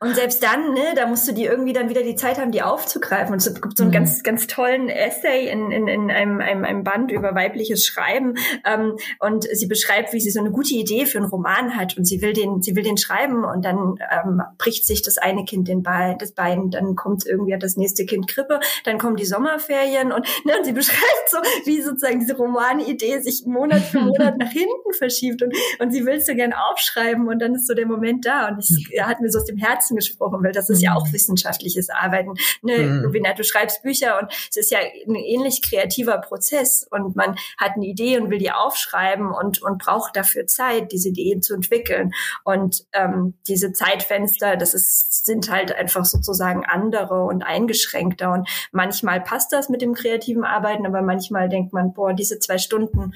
Und 0.00 0.14
selbst 0.14 0.42
dann, 0.42 0.72
ne, 0.72 0.94
da 0.96 1.06
musst 1.06 1.28
du 1.28 1.32
die 1.32 1.44
irgendwie 1.44 1.74
dann 1.74 1.90
wieder 1.90 2.02
die 2.02 2.16
Zeit 2.16 2.38
haben, 2.38 2.50
die 2.50 2.62
aufzugreifen. 2.62 3.34
Und 3.34 3.46
es 3.46 3.54
gibt 3.60 3.76
so 3.76 3.84
einen 3.84 3.90
mhm. 3.90 3.94
ganz, 3.94 4.22
ganz 4.22 4.46
tollen 4.46 4.88
Essay 4.88 5.50
in, 5.50 5.70
in, 5.70 5.86
in 5.86 6.10
einem, 6.10 6.40
einem, 6.40 6.64
einem 6.64 6.82
Band 6.82 7.12
über 7.12 7.34
weibliches 7.34 7.84
Schreiben. 7.84 8.36
Ähm, 8.64 8.96
und 9.18 9.44
sie 9.52 9.66
beschreibt, 9.66 10.14
wie 10.14 10.20
sie 10.20 10.30
so 10.30 10.40
eine 10.40 10.50
gute 10.50 10.72
Idee 10.72 11.04
für 11.04 11.18
einen 11.18 11.28
Roman 11.28 11.76
hat 11.76 11.98
und 11.98 12.06
sie 12.06 12.22
will 12.22 12.32
den, 12.32 12.62
sie 12.62 12.74
will 12.74 12.82
den 12.82 12.96
schreiben 12.96 13.44
und 13.44 13.66
dann 13.66 13.96
ähm, 14.10 14.42
bricht 14.56 14.86
sich 14.86 15.02
das 15.02 15.18
eine 15.18 15.44
Kind 15.44 15.68
den 15.68 15.82
Bein, 15.82 16.16
das 16.18 16.32
Bein, 16.32 16.70
dann 16.70 16.96
kommt 16.96 17.26
irgendwie 17.26 17.56
das 17.58 17.76
nächste 17.76 18.06
Kind 18.06 18.28
Krippe, 18.28 18.60
dann 18.84 18.98
kommen 18.98 19.16
die 19.16 19.26
Sommerferien 19.26 20.10
und, 20.10 20.26
ne, 20.46 20.54
und 20.58 20.64
sie 20.64 20.72
beschreibt 20.80 21.28
so, 21.30 21.36
wie 21.66 21.82
sozusagen 21.82 22.20
diese 22.20 22.36
Romanidee 22.36 23.20
sich 23.20 23.44
Monat 23.44 23.82
für 23.82 24.00
Monat 24.00 24.38
nach 24.38 24.50
hinten 24.50 24.94
verschiebt 24.96 25.42
und, 25.42 25.54
und 25.78 25.92
sie 25.92 26.06
will 26.06 26.16
es 26.16 26.26
so 26.26 26.34
gern 26.50 26.58
aufschreiben 26.58 27.00
schreiben 27.00 27.28
und 27.28 27.38
dann 27.40 27.54
ist 27.54 27.66
so 27.66 27.74
der 27.74 27.86
Moment 27.86 28.26
da. 28.26 28.48
Und 28.48 28.58
es 28.58 28.70
mhm. 28.70 29.06
hat 29.06 29.20
mir 29.20 29.30
so 29.30 29.38
aus 29.38 29.44
dem 29.44 29.56
Herzen 29.56 29.96
gesprochen, 29.96 30.42
weil 30.42 30.52
das 30.52 30.70
ist 30.70 30.82
ja 30.82 30.94
auch 30.94 31.06
mhm. 31.06 31.12
wissenschaftliches 31.12 31.90
Arbeiten. 31.90 32.34
Ne? 32.62 32.78
Mhm. 32.78 33.12
Du 33.36 33.44
schreibst 33.44 33.82
Bücher 33.82 34.18
und 34.20 34.32
es 34.50 34.56
ist 34.56 34.70
ja 34.70 34.78
ein 34.78 35.14
ähnlich 35.14 35.62
kreativer 35.62 36.18
Prozess 36.18 36.86
und 36.90 37.16
man 37.16 37.36
hat 37.58 37.72
eine 37.76 37.86
Idee 37.86 38.18
und 38.18 38.30
will 38.30 38.38
die 38.38 38.50
aufschreiben 38.50 39.30
und, 39.32 39.62
und 39.62 39.82
braucht 39.82 40.16
dafür 40.16 40.46
Zeit, 40.46 40.92
diese 40.92 41.10
Ideen 41.10 41.42
zu 41.42 41.54
entwickeln. 41.54 42.12
Und 42.44 42.86
ähm, 42.92 43.34
diese 43.46 43.72
Zeitfenster, 43.72 44.56
das 44.56 44.74
ist, 44.74 45.24
sind 45.24 45.50
halt 45.50 45.74
einfach 45.74 46.04
sozusagen 46.04 46.64
andere 46.64 47.24
und 47.24 47.42
eingeschränkter. 47.42 48.32
Und 48.32 48.48
manchmal 48.72 49.20
passt 49.20 49.52
das 49.52 49.68
mit 49.68 49.82
dem 49.82 49.94
kreativen 49.94 50.44
Arbeiten, 50.44 50.86
aber 50.86 51.02
manchmal 51.02 51.48
denkt 51.48 51.72
man, 51.72 51.92
boah, 51.92 52.12
diese 52.12 52.38
zwei 52.38 52.58
Stunden 52.58 53.12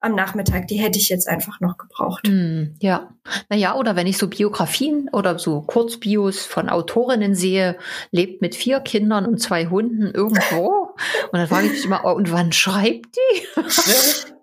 am 0.00 0.14
Nachmittag, 0.14 0.68
die 0.68 0.76
hätte 0.76 0.98
ich 0.98 1.08
jetzt 1.08 1.28
einfach 1.28 1.60
noch 1.60 1.76
gebraucht. 1.76 2.28
Mm, 2.28 2.74
ja, 2.80 3.10
naja, 3.48 3.74
oder 3.74 3.96
wenn 3.96 4.06
ich 4.06 4.16
so 4.16 4.28
Biografien 4.28 5.08
oder 5.12 5.38
so 5.38 5.62
Kurzbios 5.62 6.44
von 6.44 6.68
Autorinnen 6.68 7.34
sehe, 7.34 7.76
lebt 8.10 8.40
mit 8.40 8.54
vier 8.54 8.80
Kindern 8.80 9.26
und 9.26 9.38
zwei 9.38 9.66
Hunden 9.66 10.10
irgendwo. 10.12 10.87
und 11.32 11.38
dann 11.38 11.48
frage 11.48 11.66
ich 11.66 11.72
mich 11.72 11.84
immer, 11.84 12.02
oh, 12.04 12.12
und 12.12 12.32
wann 12.32 12.52
schreibt 12.52 13.16
die? 13.16 13.60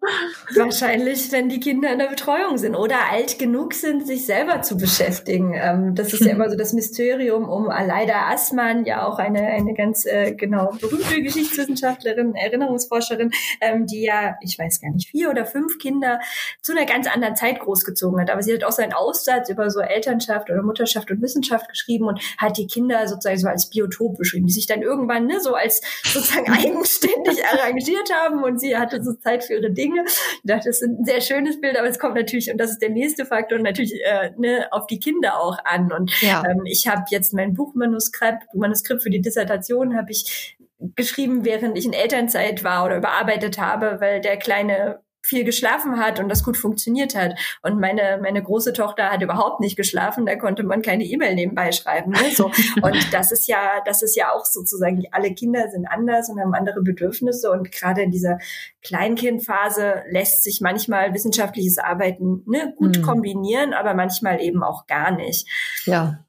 Wahrscheinlich, 0.55 1.31
wenn 1.31 1.49
die 1.49 1.59
Kinder 1.59 1.91
in 1.91 1.99
der 1.99 2.07
Betreuung 2.07 2.57
sind 2.57 2.75
oder 2.75 3.11
alt 3.11 3.39
genug 3.39 3.73
sind, 3.73 4.05
sich 4.05 4.25
selber 4.25 4.61
zu 4.61 4.77
beschäftigen. 4.77 5.53
Ähm, 5.55 5.95
das 5.95 6.13
ist 6.13 6.23
ja 6.23 6.31
immer 6.31 6.49
so 6.49 6.55
das 6.55 6.73
Mysterium 6.73 7.49
um 7.49 7.69
Aleida 7.69 8.29
Assmann, 8.29 8.85
ja 8.85 9.07
auch 9.07 9.17
eine, 9.17 9.41
eine 9.41 9.73
ganz 9.73 10.05
äh, 10.05 10.33
genau 10.33 10.71
berühmte 10.79 11.21
Geschichtswissenschaftlerin, 11.21 12.35
Erinnerungsforscherin, 12.35 13.31
ähm, 13.59 13.87
die 13.87 14.03
ja, 14.03 14.35
ich 14.41 14.57
weiß 14.57 14.81
gar 14.81 14.91
nicht, 14.91 15.09
vier 15.09 15.29
oder 15.29 15.45
fünf 15.45 15.79
Kinder 15.79 16.19
zu 16.61 16.73
einer 16.73 16.85
ganz 16.85 17.07
anderen 17.07 17.35
Zeit 17.35 17.59
großgezogen 17.59 18.21
hat. 18.21 18.29
Aber 18.29 18.43
sie 18.43 18.53
hat 18.53 18.63
auch 18.63 18.71
so 18.71 18.83
einen 18.83 18.93
Aussatz 18.93 19.49
über 19.49 19.69
so 19.71 19.79
Elternschaft 19.79 20.49
oder 20.49 20.61
Mutterschaft 20.61 21.09
und 21.09 21.21
Wissenschaft 21.21 21.69
geschrieben 21.69 22.05
und 22.05 22.19
hat 22.37 22.57
die 22.57 22.67
Kinder 22.67 23.07
sozusagen 23.07 23.39
so 23.39 23.47
als 23.47 23.69
Biotop 23.69 24.17
beschrieben, 24.17 24.45
die 24.45 24.53
sich 24.53 24.67
dann 24.67 24.83
irgendwann 24.83 25.25
ne, 25.25 25.39
so 25.41 25.55
als 25.55 25.81
sozusagen 26.03 26.44
eigenständig 26.47 27.45
arrangiert 27.45 28.11
haben 28.13 28.43
und 28.43 28.59
sie 28.59 28.77
hatte 28.77 29.03
so 29.03 29.13
Zeit 29.13 29.43
für 29.43 29.53
ihre 29.53 29.71
Dinge. 29.71 30.03
Ich 30.05 30.41
dachte, 30.43 30.69
das 30.69 30.81
ist 30.81 30.87
ein 30.87 31.05
sehr 31.05 31.21
schönes 31.21 31.59
Bild, 31.59 31.77
aber 31.77 31.87
es 31.87 31.99
kommt 31.99 32.15
natürlich, 32.15 32.51
und 32.51 32.57
das 32.57 32.71
ist 32.71 32.81
der 32.81 32.89
nächste 32.89 33.25
Faktor, 33.25 33.59
natürlich 33.59 33.93
äh, 34.03 34.31
ne, 34.37 34.67
auf 34.71 34.87
die 34.87 34.99
Kinder 34.99 35.39
auch 35.39 35.57
an. 35.63 35.91
Und 35.91 36.11
ja. 36.21 36.43
ähm, 36.45 36.61
ich 36.65 36.87
habe 36.87 37.03
jetzt 37.09 37.33
mein 37.33 37.53
Buchmanuskript, 37.53 38.53
Manuskript 38.53 39.03
für 39.03 39.09
die 39.09 39.21
Dissertation 39.21 39.95
habe 39.95 40.11
ich 40.11 40.57
geschrieben, 40.95 41.45
während 41.45 41.77
ich 41.77 41.85
in 41.85 41.93
Elternzeit 41.93 42.63
war 42.63 42.85
oder 42.85 42.97
überarbeitet 42.97 43.57
habe, 43.59 43.97
weil 43.99 44.21
der 44.21 44.37
kleine 44.37 44.99
viel 45.25 45.43
geschlafen 45.43 45.99
hat 45.99 46.19
und 46.19 46.29
das 46.29 46.43
gut 46.43 46.57
funktioniert 46.57 47.15
hat. 47.15 47.37
Und 47.61 47.79
meine, 47.79 48.19
meine 48.21 48.41
große 48.41 48.73
Tochter 48.73 49.11
hat 49.11 49.21
überhaupt 49.21 49.59
nicht 49.59 49.75
geschlafen, 49.75 50.25
da 50.25 50.35
konnte 50.35 50.63
man 50.63 50.81
keine 50.81 51.03
E-Mail 51.03 51.35
nebenbei 51.35 51.71
schreiben. 51.71 52.11
Ne? 52.11 52.31
So. 52.33 52.45
Und 52.81 53.13
das 53.13 53.31
ist 53.31 53.47
ja, 53.47 53.81
das 53.85 54.01
ist 54.01 54.15
ja 54.15 54.31
auch 54.31 54.45
sozusagen, 54.45 55.03
alle 55.11 55.33
Kinder 55.33 55.69
sind 55.69 55.87
anders 55.87 56.29
und 56.29 56.39
haben 56.39 56.53
andere 56.53 56.81
Bedürfnisse. 56.81 57.51
Und 57.51 57.71
gerade 57.71 58.03
in 58.03 58.11
dieser 58.11 58.39
Kleinkindphase 58.83 60.03
lässt 60.09 60.43
sich 60.43 60.61
manchmal 60.61 61.13
wissenschaftliches 61.13 61.77
Arbeiten 61.77 62.43
ne, 62.45 62.73
gut 62.77 62.97
mhm. 62.97 63.01
kombinieren, 63.01 63.73
aber 63.73 63.93
manchmal 63.93 64.41
eben 64.41 64.63
auch 64.63 64.87
gar 64.87 65.11
nicht. 65.11 65.47
Ja. 65.85 66.25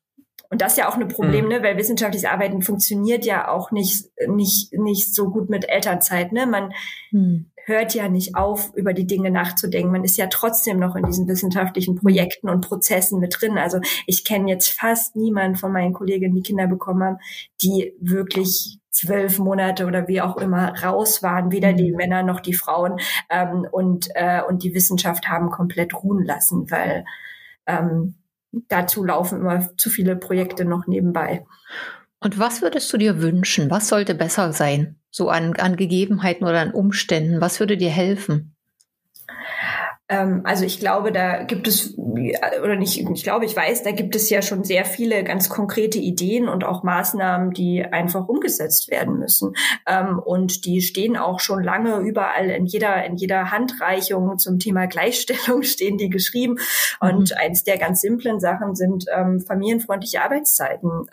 Und 0.48 0.62
das 0.62 0.72
ist 0.72 0.78
ja 0.78 0.88
auch 0.88 0.96
ein 0.96 1.08
Problem, 1.08 1.46
mhm. 1.46 1.50
ne, 1.50 1.62
weil 1.62 1.76
wissenschaftliches 1.76 2.28
Arbeiten 2.28 2.62
funktioniert 2.62 3.24
ja 3.24 3.48
auch 3.48 3.72
nicht, 3.72 4.06
nicht, 4.28 4.72
nicht 4.72 5.14
so 5.14 5.30
gut 5.30 5.50
mit 5.50 5.68
Elternzeit. 5.68 6.32
Ne? 6.32 6.46
Man, 6.46 6.72
mhm 7.10 7.50
hört 7.66 7.94
ja 7.94 8.08
nicht 8.08 8.36
auf, 8.36 8.72
über 8.74 8.92
die 8.92 9.08
Dinge 9.08 9.32
nachzudenken. 9.32 9.90
Man 9.90 10.04
ist 10.04 10.16
ja 10.16 10.28
trotzdem 10.28 10.78
noch 10.78 10.94
in 10.94 11.04
diesen 11.04 11.26
wissenschaftlichen 11.26 11.96
Projekten 11.96 12.48
und 12.48 12.66
Prozessen 12.66 13.18
mit 13.18 13.36
drin. 13.40 13.58
Also 13.58 13.80
ich 14.06 14.24
kenne 14.24 14.48
jetzt 14.48 14.68
fast 14.68 15.16
niemanden 15.16 15.56
von 15.56 15.72
meinen 15.72 15.92
Kolleginnen, 15.92 16.34
die 16.34 16.42
Kinder 16.42 16.68
bekommen 16.68 17.02
haben, 17.02 17.18
die 17.60 17.92
wirklich 18.00 18.78
zwölf 18.92 19.40
Monate 19.40 19.86
oder 19.86 20.06
wie 20.06 20.20
auch 20.20 20.36
immer 20.36 20.80
raus 20.80 21.24
waren, 21.24 21.50
weder 21.50 21.72
die 21.72 21.90
mhm. 21.90 21.96
Männer 21.96 22.22
noch 22.22 22.38
die 22.38 22.54
Frauen 22.54 23.00
ähm, 23.30 23.66
und 23.70 24.08
äh, 24.14 24.42
und 24.42 24.62
die 24.62 24.72
Wissenschaft 24.72 25.28
haben 25.28 25.50
komplett 25.50 25.92
ruhen 25.92 26.24
lassen, 26.24 26.70
weil 26.70 27.04
ähm, 27.66 28.14
dazu 28.68 29.04
laufen 29.04 29.40
immer 29.40 29.76
zu 29.76 29.90
viele 29.90 30.14
Projekte 30.14 30.64
noch 30.64 30.86
nebenbei. 30.86 31.44
Und 32.26 32.40
was 32.40 32.60
würdest 32.60 32.92
du 32.92 32.96
dir 32.96 33.22
wünschen? 33.22 33.70
Was 33.70 33.86
sollte 33.86 34.12
besser 34.12 34.52
sein? 34.52 34.96
So 35.12 35.28
an, 35.28 35.54
an 35.58 35.76
Gegebenheiten 35.76 36.44
oder 36.44 36.58
an 36.58 36.72
Umständen? 36.72 37.40
Was 37.40 37.60
würde 37.60 37.76
dir 37.76 37.88
helfen? 37.88 38.56
Ähm, 40.08 40.40
also 40.42 40.64
ich 40.64 40.80
glaube, 40.80 41.12
da 41.12 41.44
gibt 41.44 41.68
es, 41.68 41.96
oder 41.96 42.74
nicht, 42.74 42.98
ich 42.98 43.22
glaube, 43.22 43.44
ich 43.44 43.54
weiß, 43.54 43.84
da 43.84 43.92
gibt 43.92 44.16
es 44.16 44.28
ja 44.28 44.42
schon 44.42 44.64
sehr 44.64 44.84
viele 44.84 45.22
ganz 45.22 45.48
konkrete 45.48 45.98
Ideen 45.98 46.48
und 46.48 46.64
auch 46.64 46.82
Maßnahmen, 46.82 47.52
die 47.52 47.84
einfach 47.84 48.26
umgesetzt 48.26 48.90
werden 48.90 49.20
müssen. 49.20 49.52
Ähm, 49.86 50.18
und 50.18 50.64
die 50.64 50.80
stehen 50.80 51.16
auch 51.16 51.38
schon 51.38 51.62
lange 51.62 51.98
überall 51.98 52.50
in 52.50 52.66
jeder, 52.66 53.04
in 53.04 53.14
jeder 53.14 53.52
Handreichung 53.52 54.36
zum 54.38 54.58
Thema 54.58 54.86
Gleichstellung 54.86 55.62
stehen 55.62 55.96
die 55.96 56.10
geschrieben. 56.10 56.56
Und 56.98 57.30
mhm. 57.30 57.36
eins 57.38 57.62
der 57.62 57.78
ganz 57.78 58.00
simplen 58.00 58.40
Sachen 58.40 58.74
sind 58.74 59.04
ähm, 59.16 59.38
familienfreundliche 59.38 60.22
Arbeitszeiten 60.24 61.06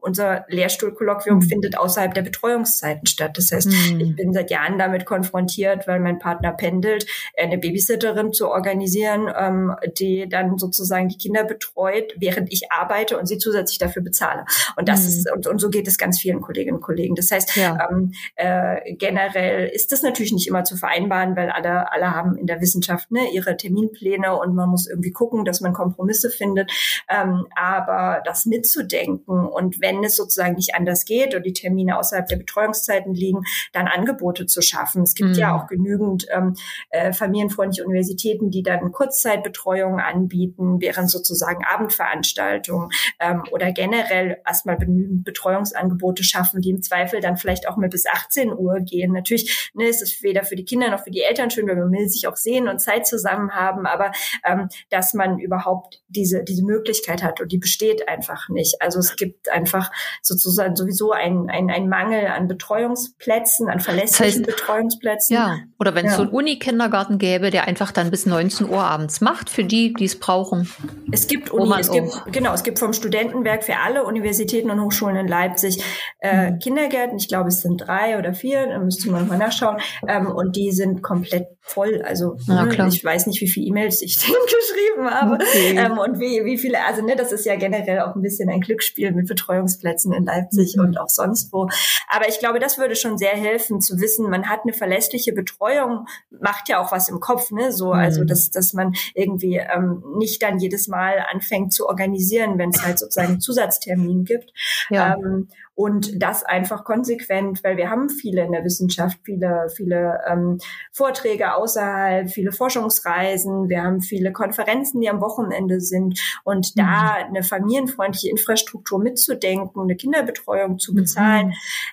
unser 0.00 0.46
Lehrstuhlkolloquium 0.48 1.38
mhm. 1.38 1.42
findet 1.42 1.78
außerhalb 1.78 2.14
der 2.14 2.22
Betreuungszeiten 2.22 3.06
statt. 3.06 3.36
Das 3.36 3.52
heißt, 3.52 3.68
mhm. 3.68 4.00
ich 4.00 4.16
bin 4.16 4.32
seit 4.32 4.50
Jahren 4.50 4.78
damit 4.78 5.04
konfrontiert, 5.04 5.86
weil 5.86 6.00
mein 6.00 6.18
Partner 6.18 6.52
pendelt, 6.52 7.06
eine 7.36 7.58
Babysitterin 7.58 8.32
zu 8.32 8.48
organisieren, 8.48 9.30
ähm, 9.36 9.74
die 9.98 10.28
dann 10.28 10.56
sozusagen 10.58 11.08
die 11.08 11.18
Kinder 11.18 11.44
betreut, 11.44 12.14
während 12.16 12.52
ich 12.52 12.72
arbeite 12.72 13.18
und 13.18 13.26
sie 13.26 13.36
zusätzlich 13.38 13.78
dafür 13.78 14.02
bezahle. 14.02 14.44
Und 14.76 14.88
das 14.88 15.02
mhm. 15.02 15.08
ist 15.08 15.32
und, 15.32 15.46
und 15.46 15.58
so 15.58 15.68
geht 15.68 15.88
es 15.88 15.98
ganz 15.98 16.18
vielen 16.18 16.40
Kolleginnen 16.40 16.76
und 16.76 16.82
Kollegen. 16.82 17.14
Das 17.14 17.30
heißt, 17.30 17.56
ja. 17.56 17.88
ähm, 17.90 18.12
äh, 18.36 18.94
generell 18.94 19.68
ist 19.68 19.92
das 19.92 20.02
natürlich 20.02 20.32
nicht 20.32 20.46
immer 20.46 20.64
zu 20.64 20.76
vereinbaren, 20.76 21.36
weil 21.36 21.50
alle 21.50 21.92
alle 21.92 22.14
haben 22.14 22.36
in 22.36 22.46
der 22.46 22.60
Wissenschaft 22.60 23.10
ne, 23.10 23.30
ihre 23.32 23.56
Terminpläne 23.56 24.36
und 24.36 24.54
man 24.54 24.70
muss 24.70 24.86
irgendwie 24.86 25.12
gucken, 25.12 25.44
dass 25.44 25.60
man 25.60 25.74
Kompromisse 25.74 26.30
findet. 26.30 26.72
Ähm, 27.08 27.46
aber 27.54 28.22
das 28.24 28.46
mitzudenken 28.46 29.46
und 29.46 29.65
und 29.66 29.80
wenn 29.80 30.04
es 30.04 30.14
sozusagen 30.14 30.54
nicht 30.54 30.76
anders 30.76 31.04
geht 31.04 31.34
und 31.34 31.44
die 31.44 31.52
Termine 31.52 31.98
außerhalb 31.98 32.28
der 32.28 32.36
Betreuungszeiten 32.36 33.14
liegen, 33.14 33.42
dann 33.72 33.88
Angebote 33.88 34.46
zu 34.46 34.62
schaffen. 34.62 35.02
Es 35.02 35.14
gibt 35.14 35.30
mhm. 35.30 35.34
ja 35.36 35.56
auch 35.56 35.66
genügend 35.66 36.26
ähm, 36.32 36.54
äh, 36.90 37.12
familienfreundliche 37.12 37.84
Universitäten, 37.84 38.52
die 38.52 38.62
dann 38.62 38.92
Kurzzeitbetreuung 38.92 39.98
anbieten, 39.98 40.80
während 40.80 41.10
sozusagen 41.10 41.64
Abendveranstaltungen 41.64 42.90
ähm, 43.18 43.42
oder 43.50 43.72
generell 43.72 44.38
erstmal 44.46 44.78
genügend 44.78 45.24
Betreuungsangebote 45.24 46.22
schaffen, 46.22 46.60
die 46.60 46.70
im 46.70 46.82
Zweifel 46.82 47.20
dann 47.20 47.36
vielleicht 47.36 47.68
auch 47.68 47.76
mal 47.76 47.88
bis 47.88 48.06
18 48.06 48.52
Uhr 48.52 48.78
gehen. 48.80 49.12
Natürlich 49.12 49.72
ne, 49.74 49.86
ist 49.88 50.00
es 50.00 50.22
weder 50.22 50.44
für 50.44 50.54
die 50.54 50.64
Kinder 50.64 50.90
noch 50.90 51.02
für 51.02 51.10
die 51.10 51.22
Eltern 51.22 51.50
schön, 51.50 51.66
weil 51.66 51.74
man 51.74 51.90
will 51.90 52.08
sich 52.08 52.28
auch 52.28 52.36
sehen 52.36 52.68
und 52.68 52.78
Zeit 52.78 53.04
zusammen 53.04 53.50
haben, 53.52 53.84
aber 53.84 54.12
ähm, 54.44 54.68
dass 54.90 55.12
man 55.12 55.40
überhaupt 55.40 56.02
diese, 56.06 56.44
diese 56.44 56.64
Möglichkeit 56.64 57.24
hat 57.24 57.40
und 57.40 57.50
die 57.50 57.58
besteht 57.58 58.08
einfach 58.08 58.48
nicht. 58.48 58.80
Also 58.80 59.00
es 59.00 59.16
gibt 59.16 59.48
einfach 59.56 59.90
sozusagen 60.22 60.76
sowieso 60.76 61.12
ein, 61.12 61.48
ein, 61.50 61.70
ein 61.70 61.88
Mangel 61.88 62.26
an 62.26 62.46
Betreuungsplätzen, 62.46 63.68
an 63.68 63.80
verlässlichen 63.80 64.42
das 64.42 64.52
heißt, 64.52 64.60
Betreuungsplätzen. 64.60 65.34
Ja, 65.34 65.58
oder 65.78 65.94
wenn 65.94 66.06
es 66.06 66.12
ja. 66.12 66.16
so 66.18 66.22
einen 66.22 66.32
Uni-Kindergarten 66.32 67.18
gäbe, 67.18 67.50
der 67.50 67.66
einfach 67.66 67.90
dann 67.92 68.10
bis 68.10 68.26
19 68.26 68.68
Uhr 68.68 68.82
abends 68.82 69.20
macht, 69.20 69.50
für 69.50 69.64
die, 69.64 69.92
die 69.92 70.04
es 70.04 70.18
brauchen. 70.18 70.70
Es 71.10 71.26
gibt 71.26 71.50
Uni, 71.50 71.74
es 71.78 71.90
gibt, 71.90 72.32
genau, 72.32 72.52
es 72.52 72.62
gibt 72.62 72.78
vom 72.78 72.92
Studentenwerk 72.92 73.64
für 73.64 73.78
alle 73.78 74.04
Universitäten 74.04 74.70
und 74.70 74.80
Hochschulen 74.80 75.16
in 75.16 75.28
Leipzig 75.28 75.82
äh, 76.20 76.50
mhm. 76.50 76.58
Kindergärten, 76.58 77.16
ich 77.16 77.28
glaube, 77.28 77.48
es 77.48 77.62
sind 77.62 77.78
drei 77.78 78.18
oder 78.18 78.34
vier, 78.34 78.66
da 78.66 78.78
müsste 78.78 79.10
man 79.10 79.28
mal 79.28 79.38
nachschauen, 79.38 79.78
ähm, 80.06 80.26
und 80.26 80.56
die 80.56 80.72
sind 80.72 81.02
komplett 81.02 81.46
voll. 81.60 82.02
Also 82.02 82.36
ja, 82.46 82.64
ne, 82.64 82.88
ich 82.88 83.04
weiß 83.04 83.26
nicht, 83.26 83.40
wie 83.40 83.48
viele 83.48 83.66
E-Mails 83.66 84.02
ich 84.02 84.16
denen 84.26 84.36
geschrieben 84.46 85.10
habe 85.10 85.34
okay. 85.34 85.76
ähm, 85.76 85.98
und 85.98 86.20
wie, 86.20 86.44
wie 86.44 86.58
viele, 86.58 86.84
also 86.84 87.02
ne, 87.02 87.16
das 87.16 87.32
ist 87.32 87.44
ja 87.44 87.56
generell 87.56 88.00
auch 88.00 88.14
ein 88.14 88.22
bisschen 88.22 88.48
ein 88.48 88.60
Glücksspiel 88.60 89.12
mit 89.12 89.28
Betreuungsplätzen 89.46 90.12
in 90.12 90.24
Leipzig 90.24 90.76
mhm. 90.76 90.84
und 90.84 91.00
auch 91.00 91.08
sonst 91.08 91.52
wo. 91.52 91.68
Aber 92.08 92.28
ich 92.28 92.38
glaube, 92.38 92.58
das 92.58 92.78
würde 92.78 92.96
schon 92.96 93.18
sehr 93.18 93.30
helfen 93.30 93.80
zu 93.80 94.00
wissen, 94.00 94.28
man 94.28 94.48
hat 94.48 94.60
eine 94.64 94.72
verlässliche 94.72 95.32
Betreuung, 95.32 96.06
macht 96.30 96.68
ja 96.68 96.80
auch 96.80 96.92
was 96.92 97.08
im 97.08 97.20
Kopf, 97.20 97.50
ne? 97.50 97.72
So, 97.72 97.92
also, 97.92 98.22
mhm. 98.22 98.26
dass, 98.26 98.50
dass 98.50 98.72
man 98.72 98.94
irgendwie 99.14 99.56
ähm, 99.56 100.02
nicht 100.16 100.42
dann 100.42 100.58
jedes 100.58 100.88
Mal 100.88 101.24
anfängt 101.32 101.72
zu 101.72 101.88
organisieren, 101.88 102.58
wenn 102.58 102.70
es 102.70 102.84
halt 102.84 102.98
sozusagen 102.98 103.28
einen 103.28 103.40
Zusatztermin 103.40 104.24
gibt. 104.24 104.52
Ja. 104.90 105.14
Ähm, 105.14 105.48
und 105.76 106.22
das 106.22 106.42
einfach 106.42 106.84
konsequent, 106.84 107.62
weil 107.62 107.76
wir 107.76 107.90
haben 107.90 108.08
viele 108.08 108.42
in 108.42 108.52
der 108.52 108.64
Wissenschaft, 108.64 109.18
viele, 109.22 109.68
viele 109.76 110.20
ähm, 110.26 110.58
Vorträge 110.90 111.54
außerhalb, 111.54 112.30
viele 112.30 112.50
Forschungsreisen, 112.50 113.68
wir 113.68 113.82
haben 113.82 114.00
viele 114.00 114.32
Konferenzen, 114.32 115.02
die 115.02 115.10
am 115.10 115.20
Wochenende 115.20 115.80
sind 115.82 116.18
und 116.44 116.74
mhm. 116.74 116.80
da 116.80 117.12
eine 117.26 117.42
familienfreundliche 117.42 118.30
Infrastruktur 118.30 118.98
mitzudenken, 118.98 119.82
eine 119.82 119.96
Kinderbetreuung 119.96 120.78
zu 120.78 120.94
bezahlen, 120.94 121.48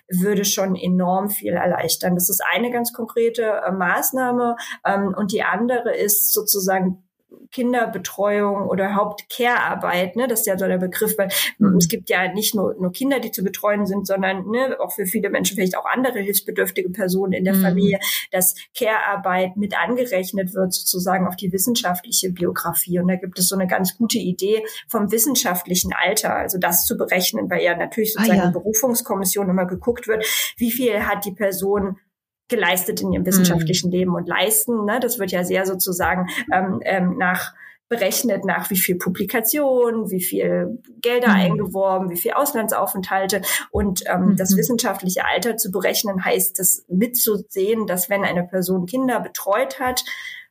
mhm. 0.10 0.22
würde 0.22 0.46
schon 0.46 0.76
enorm 0.76 1.30
viel 1.30 1.54
erleichtern. 1.54 2.16
Das 2.16 2.30
ist 2.30 2.42
eine 2.54 2.72
ganz 2.72 2.94
konkrete 2.94 3.44
äh, 3.68 3.72
Maßnahme 3.72 4.56
ähm, 4.86 5.14
und 5.16 5.34
die 5.34 5.44
andere 5.44 5.94
ist 5.94 6.32
sozusagen 6.32 7.04
Kinderbetreuung 7.54 8.68
oder 8.68 8.96
Haupt-Care-Arbeit, 8.96 10.16
ne, 10.16 10.28
das 10.28 10.42
ist 10.42 10.48
ja 10.48 10.58
so 10.58 10.66
der 10.66 10.80
Begriff, 10.80 11.18
weil 11.18 11.30
mhm. 11.60 11.78
es 11.78 11.88
gibt 11.88 12.10
ja 12.10 12.34
nicht 12.34 12.56
nur, 12.56 12.76
nur 12.80 12.92
Kinder, 12.92 13.20
die 13.20 13.32
zu 13.32 13.44
betreuen 13.44 13.86
sind, 13.86 14.08
sondern 14.08 14.50
ne, 14.50 14.78
auch 14.80 14.92
für 14.92 15.06
viele 15.06 15.30
Menschen 15.30 15.56
vielleicht 15.56 15.78
auch 15.78 15.86
andere 15.86 16.20
hilfsbedürftige 16.20 16.90
Personen 16.90 17.34
in 17.34 17.46
der 17.46 17.54
mhm. 17.54 17.62
Familie, 17.62 18.00
dass 18.32 18.56
Care-Arbeit 18.78 19.56
mit 19.56 19.78
angerechnet 19.78 20.54
wird 20.54 20.74
sozusagen 20.74 21.28
auf 21.28 21.36
die 21.36 21.54
wissenschaftliche 21.54 22.32
Biografie. 22.32 23.00
Und 23.00 23.08
da 23.08 23.16
gibt 23.16 23.38
es 23.40 23.48
so 23.48 23.56
eine 23.56 23.68
ganz 23.68 23.98
gute 23.98 24.18
Idee 24.18 24.64
vom 24.88 25.12
wissenschaftlichen 25.12 25.94
Alter, 25.94 26.36
also 26.36 26.58
das 26.58 26.86
zu 26.86 26.98
berechnen, 26.98 27.50
weil 27.50 27.64
ja 27.64 27.78
natürlich 27.78 28.14
sozusagen 28.14 28.40
ah, 28.40 28.44
ja. 28.44 28.48
in 28.48 28.54
Berufungskommission 28.54 29.50
immer 29.50 29.66
geguckt 29.66 30.08
wird, 30.08 30.26
wie 30.58 30.72
viel 30.72 31.06
hat 31.06 31.26
die 31.26 31.32
Person 31.32 31.98
geleistet 32.48 33.02
in 33.02 33.14
ihrem 33.14 33.26
wissenschaftlichen 33.26 33.88
mhm. 33.88 33.94
Leben 33.94 34.16
und 34.16 34.28
leisten. 34.28 34.86
Ne? 34.86 35.00
Das 35.00 35.20
wird 35.20 35.32
ja 35.32 35.44
sehr 35.44 35.66
sozusagen 35.66 36.28
ähm, 36.52 36.82
ähm, 36.84 37.18
nach 37.18 37.54
berechnet 37.90 38.44
nach 38.44 38.72
wie 38.72 38.78
viel 38.78 38.96
Publikation, 38.96 40.10
wie 40.10 40.22
viel 40.22 40.82
Gelder 41.02 41.30
mhm. 41.30 41.36
eingeworben, 41.36 42.10
wie 42.10 42.18
viel 42.18 42.32
Auslandsaufenthalte. 42.32 43.42
Und 43.70 44.04
ähm, 44.08 44.30
mhm. 44.30 44.36
das 44.36 44.58
wissenschaftliche 44.58 45.26
Alter 45.26 45.58
zu 45.58 45.70
berechnen 45.70 46.26
heißt, 46.26 46.58
das 46.58 46.86
mitzusehen, 46.88 47.86
dass 47.86 48.10
wenn 48.10 48.24
eine 48.24 48.44
Person 48.44 48.88
Kinder 48.88 49.20
betreut 49.20 49.80
hat, 49.80 50.04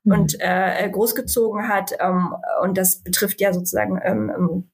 mhm. 0.04 0.12
und 0.12 0.36
äh, 0.40 0.88
großgezogen 0.90 1.68
hat. 1.68 1.92
Ähm, 1.98 2.34
und 2.62 2.78
das 2.78 3.02
betrifft 3.02 3.40
ja 3.40 3.52
sozusagen 3.52 4.00
ähm, 4.02 4.32
ähm 4.34 4.64
äh, 4.64 4.71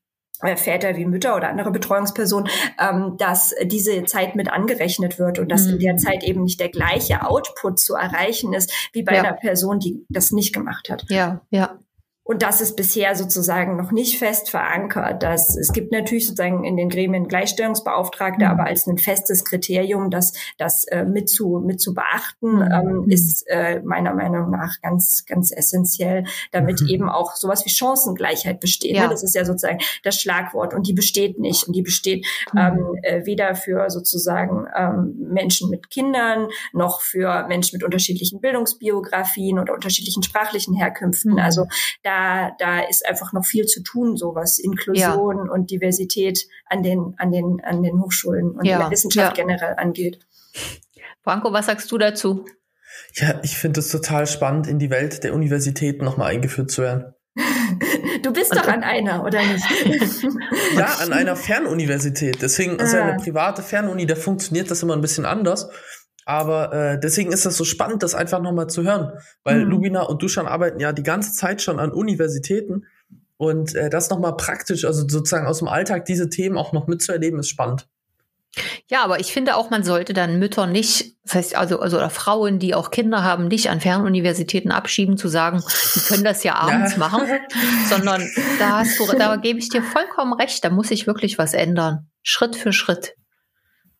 Väter 0.56 0.96
wie 0.96 1.04
Mütter 1.04 1.36
oder 1.36 1.48
andere 1.48 1.70
Betreuungspersonen, 1.70 2.48
ähm, 2.80 3.16
dass 3.18 3.54
diese 3.64 4.04
Zeit 4.04 4.36
mit 4.36 4.50
angerechnet 4.50 5.18
wird 5.18 5.38
und 5.38 5.50
dass 5.50 5.66
mhm. 5.66 5.74
in 5.74 5.78
der 5.80 5.92
mhm. 5.94 5.98
Zeit 5.98 6.24
eben 6.24 6.42
nicht 6.42 6.60
der 6.60 6.68
gleiche 6.68 7.26
Output 7.26 7.78
zu 7.78 7.94
erreichen 7.94 8.52
ist 8.52 8.72
wie 8.92 9.02
bei 9.02 9.14
ja. 9.14 9.22
einer 9.22 9.32
Person, 9.32 9.78
die 9.80 10.04
das 10.08 10.32
nicht 10.32 10.54
gemacht 10.54 10.90
hat. 10.90 11.04
Ja, 11.08 11.42
ja. 11.50 11.78
Und 12.28 12.42
das 12.42 12.60
ist 12.60 12.76
bisher 12.76 13.16
sozusagen 13.16 13.78
noch 13.78 13.90
nicht 13.90 14.18
fest 14.18 14.50
verankert. 14.50 15.22
Dass, 15.22 15.56
es 15.56 15.72
gibt 15.72 15.92
natürlich 15.92 16.26
sozusagen 16.26 16.62
in 16.62 16.76
den 16.76 16.90
Gremien 16.90 17.26
Gleichstellungsbeauftragte, 17.26 18.44
mhm. 18.44 18.50
aber 18.50 18.66
als 18.66 18.86
ein 18.86 18.98
festes 18.98 19.46
Kriterium, 19.46 20.10
das, 20.10 20.34
das 20.58 20.84
äh, 20.84 21.06
mit, 21.06 21.30
zu, 21.30 21.62
mit 21.64 21.80
zu 21.80 21.94
beachten, 21.94 22.56
mhm. 22.56 22.70
ähm, 22.70 23.06
ist 23.08 23.46
äh, 23.48 23.80
meiner 23.82 24.12
Meinung 24.12 24.50
nach 24.50 24.74
ganz, 24.82 25.24
ganz 25.26 25.52
essentiell, 25.52 26.24
damit 26.52 26.82
mhm. 26.82 26.88
eben 26.88 27.08
auch 27.08 27.34
sowas 27.34 27.64
wie 27.64 27.70
Chancengleichheit 27.70 28.60
besteht. 28.60 28.92
Ne? 28.92 28.98
Ja. 28.98 29.08
Das 29.08 29.22
ist 29.22 29.34
ja 29.34 29.46
sozusagen 29.46 29.78
das 30.02 30.20
Schlagwort 30.20 30.74
und 30.74 30.86
die 30.86 30.92
besteht 30.92 31.38
nicht. 31.38 31.66
Und 31.66 31.74
die 31.74 31.82
besteht 31.82 32.26
mhm. 32.52 32.58
ähm, 32.58 32.94
äh, 33.04 33.24
weder 33.24 33.54
für 33.54 33.88
sozusagen 33.88 34.66
ähm, 34.76 35.14
Menschen 35.32 35.70
mit 35.70 35.88
Kindern 35.88 36.48
noch 36.74 37.00
für 37.00 37.46
Menschen 37.48 37.76
mit 37.76 37.84
unterschiedlichen 37.84 38.42
Bildungsbiografien 38.42 39.58
oder 39.58 39.72
unterschiedlichen 39.72 40.22
sprachlichen 40.22 40.74
Herkünften. 40.74 41.32
Mhm. 41.32 41.38
Also 41.38 41.64
da 42.02 42.17
da, 42.58 42.80
ist 42.88 43.06
einfach 43.06 43.32
noch 43.32 43.44
viel 43.44 43.66
zu 43.66 43.82
tun, 43.82 44.16
so 44.16 44.34
was 44.34 44.58
Inklusion 44.58 45.46
ja. 45.46 45.52
und 45.52 45.70
Diversität 45.70 46.46
an 46.66 46.82
den, 46.82 47.14
an 47.18 47.30
den, 47.30 47.60
an 47.62 47.82
den 47.82 48.00
Hochschulen 48.00 48.52
und 48.52 48.64
ja. 48.64 48.76
in 48.76 48.80
der 48.80 48.90
Wissenschaft 48.90 49.38
ja. 49.38 49.44
generell 49.44 49.74
angeht. 49.76 50.20
Franco, 51.22 51.52
was 51.52 51.66
sagst 51.66 51.90
du 51.90 51.98
dazu? 51.98 52.44
Ja, 53.14 53.40
ich 53.42 53.56
finde 53.56 53.80
es 53.80 53.90
total 53.90 54.26
spannend, 54.26 54.66
in 54.66 54.78
die 54.78 54.90
Welt 54.90 55.24
der 55.24 55.34
Universitäten 55.34 56.04
nochmal 56.04 56.30
eingeführt 56.32 56.70
zu 56.70 56.82
werden. 56.82 57.14
Du 58.22 58.32
bist 58.32 58.50
und, 58.50 58.58
doch 58.58 58.66
an 58.66 58.82
einer, 58.82 59.24
oder 59.24 59.40
nicht? 59.40 59.64
ja, 60.76 60.86
an 61.00 61.12
einer 61.12 61.36
Fernuniversität. 61.36 62.42
Deswegen 62.42 62.76
ist 62.76 62.92
ja 62.92 63.02
eine 63.02 63.14
ah. 63.14 63.22
private 63.22 63.62
Fernuni, 63.62 64.06
da 64.06 64.16
funktioniert 64.16 64.70
das 64.70 64.82
immer 64.82 64.94
ein 64.94 65.00
bisschen 65.00 65.24
anders. 65.24 65.68
Aber 66.28 66.74
äh, 66.74 67.00
deswegen 67.00 67.32
ist 67.32 67.46
das 67.46 67.56
so 67.56 67.64
spannend, 67.64 68.02
das 68.02 68.14
einfach 68.14 68.42
nochmal 68.42 68.66
zu 68.66 68.82
hören. 68.82 69.12
Weil 69.44 69.64
mhm. 69.64 69.70
Lubina 69.70 70.02
und 70.02 70.20
Duschan 70.20 70.46
arbeiten 70.46 70.78
ja 70.78 70.92
die 70.92 71.02
ganze 71.02 71.32
Zeit 71.32 71.62
schon 71.62 71.78
an 71.78 71.90
Universitäten. 71.90 72.84
Und 73.38 73.74
äh, 73.74 73.88
das 73.88 74.10
nochmal 74.10 74.36
praktisch, 74.36 74.84
also 74.84 75.08
sozusagen 75.08 75.46
aus 75.46 75.60
dem 75.60 75.68
Alltag 75.68 76.04
diese 76.04 76.28
Themen 76.28 76.58
auch 76.58 76.74
noch 76.74 76.86
mitzuerleben, 76.86 77.40
ist 77.40 77.48
spannend. 77.48 77.88
Ja, 78.90 79.04
aber 79.04 79.20
ich 79.20 79.32
finde 79.32 79.56
auch, 79.56 79.70
man 79.70 79.84
sollte 79.84 80.12
dann 80.12 80.38
Mütter 80.38 80.66
nicht, 80.66 81.14
also, 81.32 81.80
also 81.80 81.96
oder 81.96 82.10
Frauen, 82.10 82.58
die 82.58 82.74
auch 82.74 82.90
Kinder 82.90 83.22
haben, 83.22 83.48
nicht 83.48 83.70
an 83.70 83.80
Fernuniversitäten 83.80 84.70
abschieben, 84.70 85.16
zu 85.16 85.28
sagen, 85.28 85.62
die 85.94 86.00
können 86.00 86.24
das 86.24 86.44
ja 86.44 86.56
abends 86.56 86.92
ja. 86.92 86.98
machen, 86.98 87.22
sondern 87.88 88.28
da, 88.58 88.80
hast 88.80 88.98
du, 88.98 89.06
da 89.16 89.36
gebe 89.36 89.60
ich 89.60 89.70
dir 89.70 89.82
vollkommen 89.82 90.34
recht, 90.34 90.62
da 90.62 90.68
muss 90.68 90.88
sich 90.88 91.06
wirklich 91.06 91.38
was 91.38 91.54
ändern. 91.54 92.10
Schritt 92.22 92.54
für 92.54 92.74
Schritt. 92.74 93.14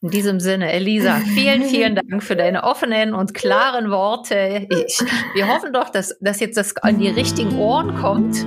In 0.00 0.10
diesem 0.10 0.38
Sinne, 0.38 0.70
Elisa, 0.72 1.16
vielen, 1.34 1.64
vielen 1.64 1.94
Dank 2.08 2.22
für 2.22 2.36
deine 2.36 2.62
offenen 2.62 3.14
und 3.14 3.34
klaren 3.34 3.90
Worte. 3.90 4.68
Ich, 4.70 5.00
wir 5.34 5.48
hoffen 5.48 5.72
doch, 5.72 5.88
dass, 5.88 6.16
dass 6.20 6.38
jetzt 6.38 6.56
das 6.56 6.76
an 6.76 7.00
die 7.00 7.08
richtigen 7.08 7.58
Ohren 7.58 7.96
kommt. 7.96 8.46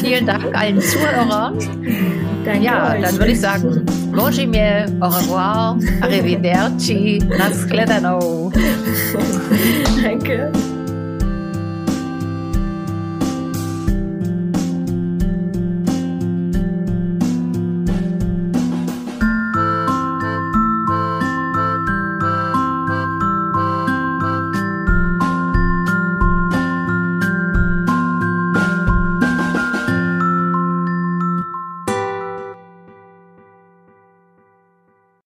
Vielen 0.00 0.26
Dank 0.26 0.56
allen 0.56 0.80
Zuhörern. 0.80 1.58
Danke 2.44 2.64
ja, 2.64 2.92
euch. 2.92 3.02
dann 3.02 3.18
würde 3.18 3.32
ich 3.32 3.40
sagen, 3.40 3.84
Bonjour, 4.12 4.86
au 5.00 5.08
revoir, 5.08 5.78
arrivederci, 6.02 7.18
naskledano. 7.38 8.52
Danke. 10.02 10.52